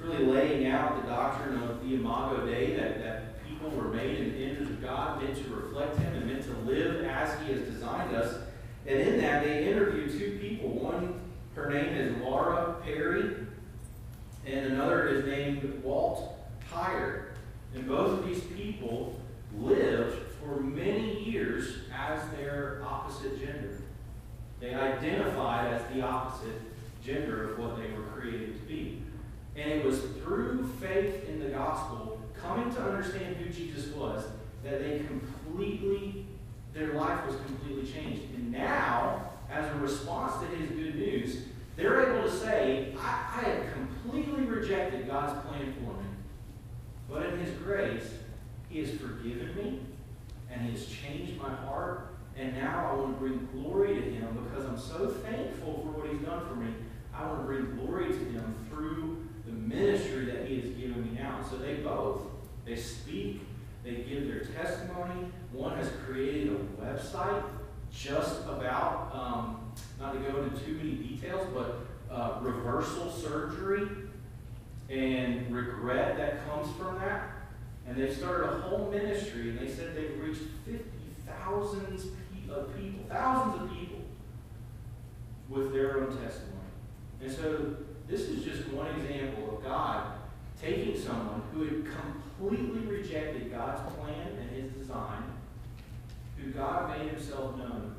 Really 0.00 0.24
laying 0.24 0.66
out 0.66 1.02
the 1.02 1.08
doctrine 1.08 1.62
of 1.62 1.82
the 1.82 1.94
Imago 1.94 2.46
Dei, 2.46 2.76
that, 2.76 3.02
that 3.02 3.46
people 3.46 3.70
were 3.70 3.88
made 3.88 4.18
in 4.18 4.32
the 4.32 4.44
image 4.44 4.70
of 4.70 4.82
God, 4.82 5.22
meant 5.22 5.36
to 5.36 5.54
reflect 5.54 5.98
Him 5.98 6.14
and 6.14 6.26
meant 6.26 6.44
to 6.44 6.52
live 6.70 7.04
as 7.04 7.40
He 7.40 7.52
has 7.52 7.62
designed 7.62 8.14
us. 8.14 8.42
And 8.86 9.00
in 9.00 9.20
that, 9.20 9.44
they 9.44 9.66
interview 9.66 10.08
two 10.10 10.38
people. 10.40 10.70
One, 10.70 11.20
her 11.54 11.68
name 11.68 11.94
is 11.94 12.16
Laura 12.22 12.76
Perry, 12.84 13.34
and 14.46 14.66
another 14.66 15.08
is 15.08 15.24
named 15.26 15.82
Walt 15.82 16.38
Heyer. 16.72 17.24
And 17.74 17.86
both 17.86 18.20
of 18.20 18.26
these 18.26 18.40
people 18.56 19.20
lived 19.58 20.16
for 20.40 20.60
many 20.60 21.24
years 21.24 21.78
as 21.92 22.20
their 22.30 22.82
opposite 22.86 23.38
gender. 23.40 23.78
They 24.60 24.74
identified 24.74 25.72
as 25.72 25.82
the 25.92 26.02
opposite 26.02 26.60
gender 27.04 27.52
of 27.52 27.58
what 27.58 27.76
they 27.76 27.90
were. 27.92 27.97
And 29.58 29.72
it 29.72 29.84
was 29.84 30.00
through 30.22 30.70
faith 30.80 31.28
in 31.28 31.40
the 31.40 31.48
gospel, 31.50 32.20
coming 32.40 32.72
to 32.74 32.80
understand 32.80 33.36
who 33.36 33.50
Jesus 33.50 33.92
was, 33.92 34.24
that 34.62 34.80
they 34.80 35.00
completely, 35.00 36.26
their 36.72 36.94
life 36.94 37.26
was 37.26 37.36
completely 37.46 37.90
changed. 37.90 38.22
And 38.34 38.52
now, 38.52 39.32
as 39.50 39.68
a 39.74 39.78
response 39.78 40.40
to 40.40 40.46
his 40.56 40.70
good 40.70 40.94
news, 40.94 41.42
they're 41.76 42.12
able 42.12 42.28
to 42.28 42.30
say, 42.30 42.94
I, 42.98 43.40
I 43.40 43.48
had 43.48 43.72
completely 43.72 44.44
rejected 44.44 45.08
God's 45.08 45.44
plan 45.46 45.74
for 45.74 45.92
me. 45.92 46.08
But 47.10 47.26
in 47.26 47.40
his 47.40 47.50
grace, 47.58 48.14
he 48.68 48.80
has 48.80 48.90
forgiven 48.90 49.56
me, 49.56 49.80
and 50.52 50.60
he 50.62 50.72
has 50.72 50.86
changed 50.86 51.40
my 51.40 51.50
heart, 51.50 52.14
and 52.36 52.54
now 52.54 52.90
I 52.90 52.94
want 52.94 53.14
to 53.14 53.20
bring 53.20 53.48
glory 53.52 53.94
to 53.94 54.02
him 54.02 54.38
because 54.44 54.68
I'm 54.68 54.78
so 54.78 55.08
thankful 55.08 55.80
for 55.82 56.00
what 56.00 56.10
he's 56.10 56.20
done 56.20 56.46
for 56.46 56.54
me. 56.54 56.72
I 57.14 57.26
want 57.26 57.40
to 57.40 57.46
bring 57.46 57.76
glory 57.76 58.08
to 58.08 58.18
him 58.18 58.54
through 58.70 59.07
ministry 59.68 60.24
that 60.26 60.46
he 60.46 60.60
has 60.60 60.70
given 60.70 61.02
me 61.02 61.18
now. 61.18 61.40
So 61.48 61.56
they 61.56 61.74
both, 61.74 62.22
they 62.64 62.76
speak, 62.76 63.42
they 63.84 63.96
give 63.96 64.28
their 64.28 64.44
testimony. 64.44 65.30
One 65.52 65.76
has 65.76 65.90
created 66.06 66.48
a 66.52 66.82
website 66.82 67.42
just 67.92 68.42
about, 68.42 69.10
um, 69.14 69.72
not 70.00 70.12
to 70.12 70.18
go 70.18 70.42
into 70.42 70.58
too 70.64 70.74
many 70.74 70.92
details, 70.92 71.46
but 71.54 71.86
uh, 72.10 72.38
reversal 72.40 73.10
surgery 73.10 73.88
and 74.90 75.54
regret 75.54 76.16
that 76.16 76.48
comes 76.48 76.74
from 76.76 76.98
that. 76.98 77.30
And 77.86 77.96
they've 77.96 78.14
started 78.14 78.48
a 78.48 78.60
whole 78.60 78.90
ministry, 78.90 79.50
and 79.50 79.58
they 79.58 79.68
said 79.70 79.96
they've 79.96 80.20
reached 80.20 80.42
50,000 80.66 82.00
of 82.50 82.76
people, 82.76 83.04
thousands 83.08 83.62
of 83.62 83.78
people, 83.78 83.98
with 85.48 85.72
their 85.72 85.98
own 85.98 86.06
testimony. 86.08 86.58
And 87.22 87.32
so 87.32 87.76
this 88.08 88.22
is 88.22 88.42
just 88.42 88.68
one 88.72 88.88
example 88.98 89.56
of 89.56 89.62
God 89.62 90.12
taking 90.60 90.98
someone 90.98 91.42
who 91.52 91.64
had 91.64 91.84
completely 91.84 92.80
rejected 92.80 93.52
God's 93.52 93.80
plan 93.94 94.28
and 94.40 94.50
his 94.50 94.72
design, 94.72 95.22
who 96.36 96.50
God 96.50 96.98
made 96.98 97.10
himself 97.10 97.56
known 97.56 97.94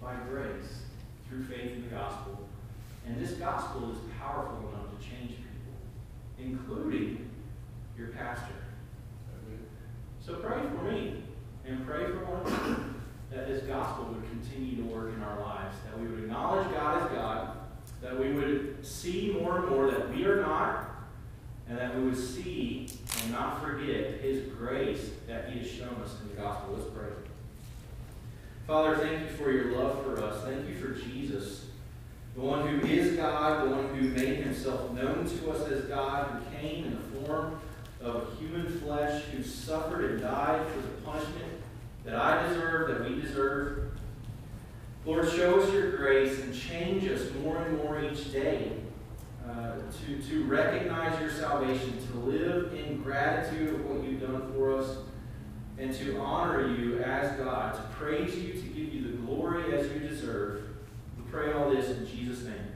by 0.00 0.14
grace 0.28 0.82
through 1.28 1.44
faith 1.44 1.72
in 1.72 1.82
the 1.82 1.88
gospel. 1.88 2.38
And 3.06 3.20
this 3.20 3.32
gospel 3.32 3.92
is 3.92 3.98
powerful 4.18 4.68
enough 4.68 4.98
to 4.98 5.04
change 5.04 5.30
people, 5.30 5.74
including 6.38 7.30
your 7.98 8.08
pastor. 8.08 8.54
So 10.24 10.34
pray 10.36 10.60
for 10.76 10.84
me 10.84 11.22
and 11.66 11.84
pray 11.86 12.04
for 12.06 12.24
one 12.24 12.46
another 12.46 12.84
that 13.32 13.48
this 13.48 13.64
gospel 13.64 14.06
would 14.06 14.24
continue 14.30 14.76
to 14.76 14.82
work 14.82 15.12
in 15.14 15.22
our 15.22 15.40
lives, 15.40 15.76
that 15.84 16.00
we 16.00 16.06
would 16.06 16.20
acknowledge 16.20 16.70
God 16.72 17.02
as 17.02 17.10
God, 17.10 17.56
that 18.02 18.18
we 18.18 18.32
see 18.82 19.36
more 19.40 19.58
and 19.58 19.68
more 19.68 19.90
that 19.90 20.14
we 20.14 20.24
are 20.24 20.42
not, 20.42 20.86
and 21.68 21.78
that 21.78 21.96
we 21.96 22.04
would 22.04 22.18
see 22.18 22.88
and 23.22 23.32
not 23.32 23.62
forget 23.62 24.20
His 24.20 24.48
grace 24.54 25.10
that 25.26 25.50
He 25.50 25.60
has 25.60 25.70
shown 25.70 25.94
us 26.02 26.16
in 26.22 26.28
the 26.28 26.42
gospel. 26.42 26.74
Let's 26.76 26.90
pray. 26.90 27.08
Father, 28.66 28.96
thank 28.98 29.22
you 29.22 29.36
for 29.36 29.50
your 29.50 29.76
love 29.76 30.04
for 30.04 30.22
us. 30.22 30.44
Thank 30.44 30.68
you 30.68 30.76
for 30.76 30.92
Jesus, 30.92 31.66
the 32.34 32.40
one 32.40 32.68
who 32.68 32.86
is 32.86 33.16
God, 33.16 33.66
the 33.66 33.74
one 33.74 33.94
who 33.94 34.10
made 34.10 34.36
himself 34.38 34.92
known 34.92 35.28
to 35.28 35.50
us 35.50 35.68
as 35.68 35.84
God, 35.86 36.30
who 36.30 36.56
came 36.56 36.84
in 36.84 36.92
the 36.92 37.26
form 37.26 37.60
of 38.00 38.38
human 38.38 38.66
flesh, 38.80 39.24
who 39.24 39.42
suffered 39.42 40.12
and 40.12 40.20
died 40.20 40.64
for 40.68 40.80
the 40.80 40.88
punishment 41.04 41.52
that 42.04 42.14
I 42.14 42.48
deserve, 42.48 42.88
that 42.88 43.10
we 43.10 43.20
deserve. 43.20 43.90
Lord, 45.06 45.28
show 45.30 45.60
us 45.60 45.72
your 45.72 45.96
grace 45.96 46.40
and 46.40 46.54
change 46.54 47.08
us 47.08 47.22
more 47.42 47.56
and 47.58 47.78
more 47.78 48.02
each 48.02 48.32
day 48.32 48.72
uh, 49.48 49.76
to, 50.06 50.22
to 50.28 50.44
recognize 50.44 51.18
your 51.20 51.30
salvation, 51.30 51.98
to 52.12 52.18
live 52.18 52.74
in 52.74 53.02
gratitude 53.02 53.74
of 53.74 53.86
what 53.86 54.04
you've 54.04 54.20
done 54.20 54.52
for 54.52 54.76
us, 54.76 54.98
and 55.78 55.94
to 55.94 56.18
honor 56.18 56.68
you 56.76 57.02
as 57.02 57.34
God, 57.38 57.74
to 57.74 57.82
praise 57.96 58.36
you, 58.36 58.52
to 58.52 58.60
give 58.60 58.92
you 58.92 59.02
the 59.02 59.16
glory 59.18 59.74
as 59.74 59.90
you 59.90 60.00
deserve. 60.00 60.64
We 61.16 61.30
pray 61.30 61.52
all 61.52 61.70
this 61.70 61.88
in 61.88 62.06
Jesus' 62.06 62.44
name. 62.44 62.69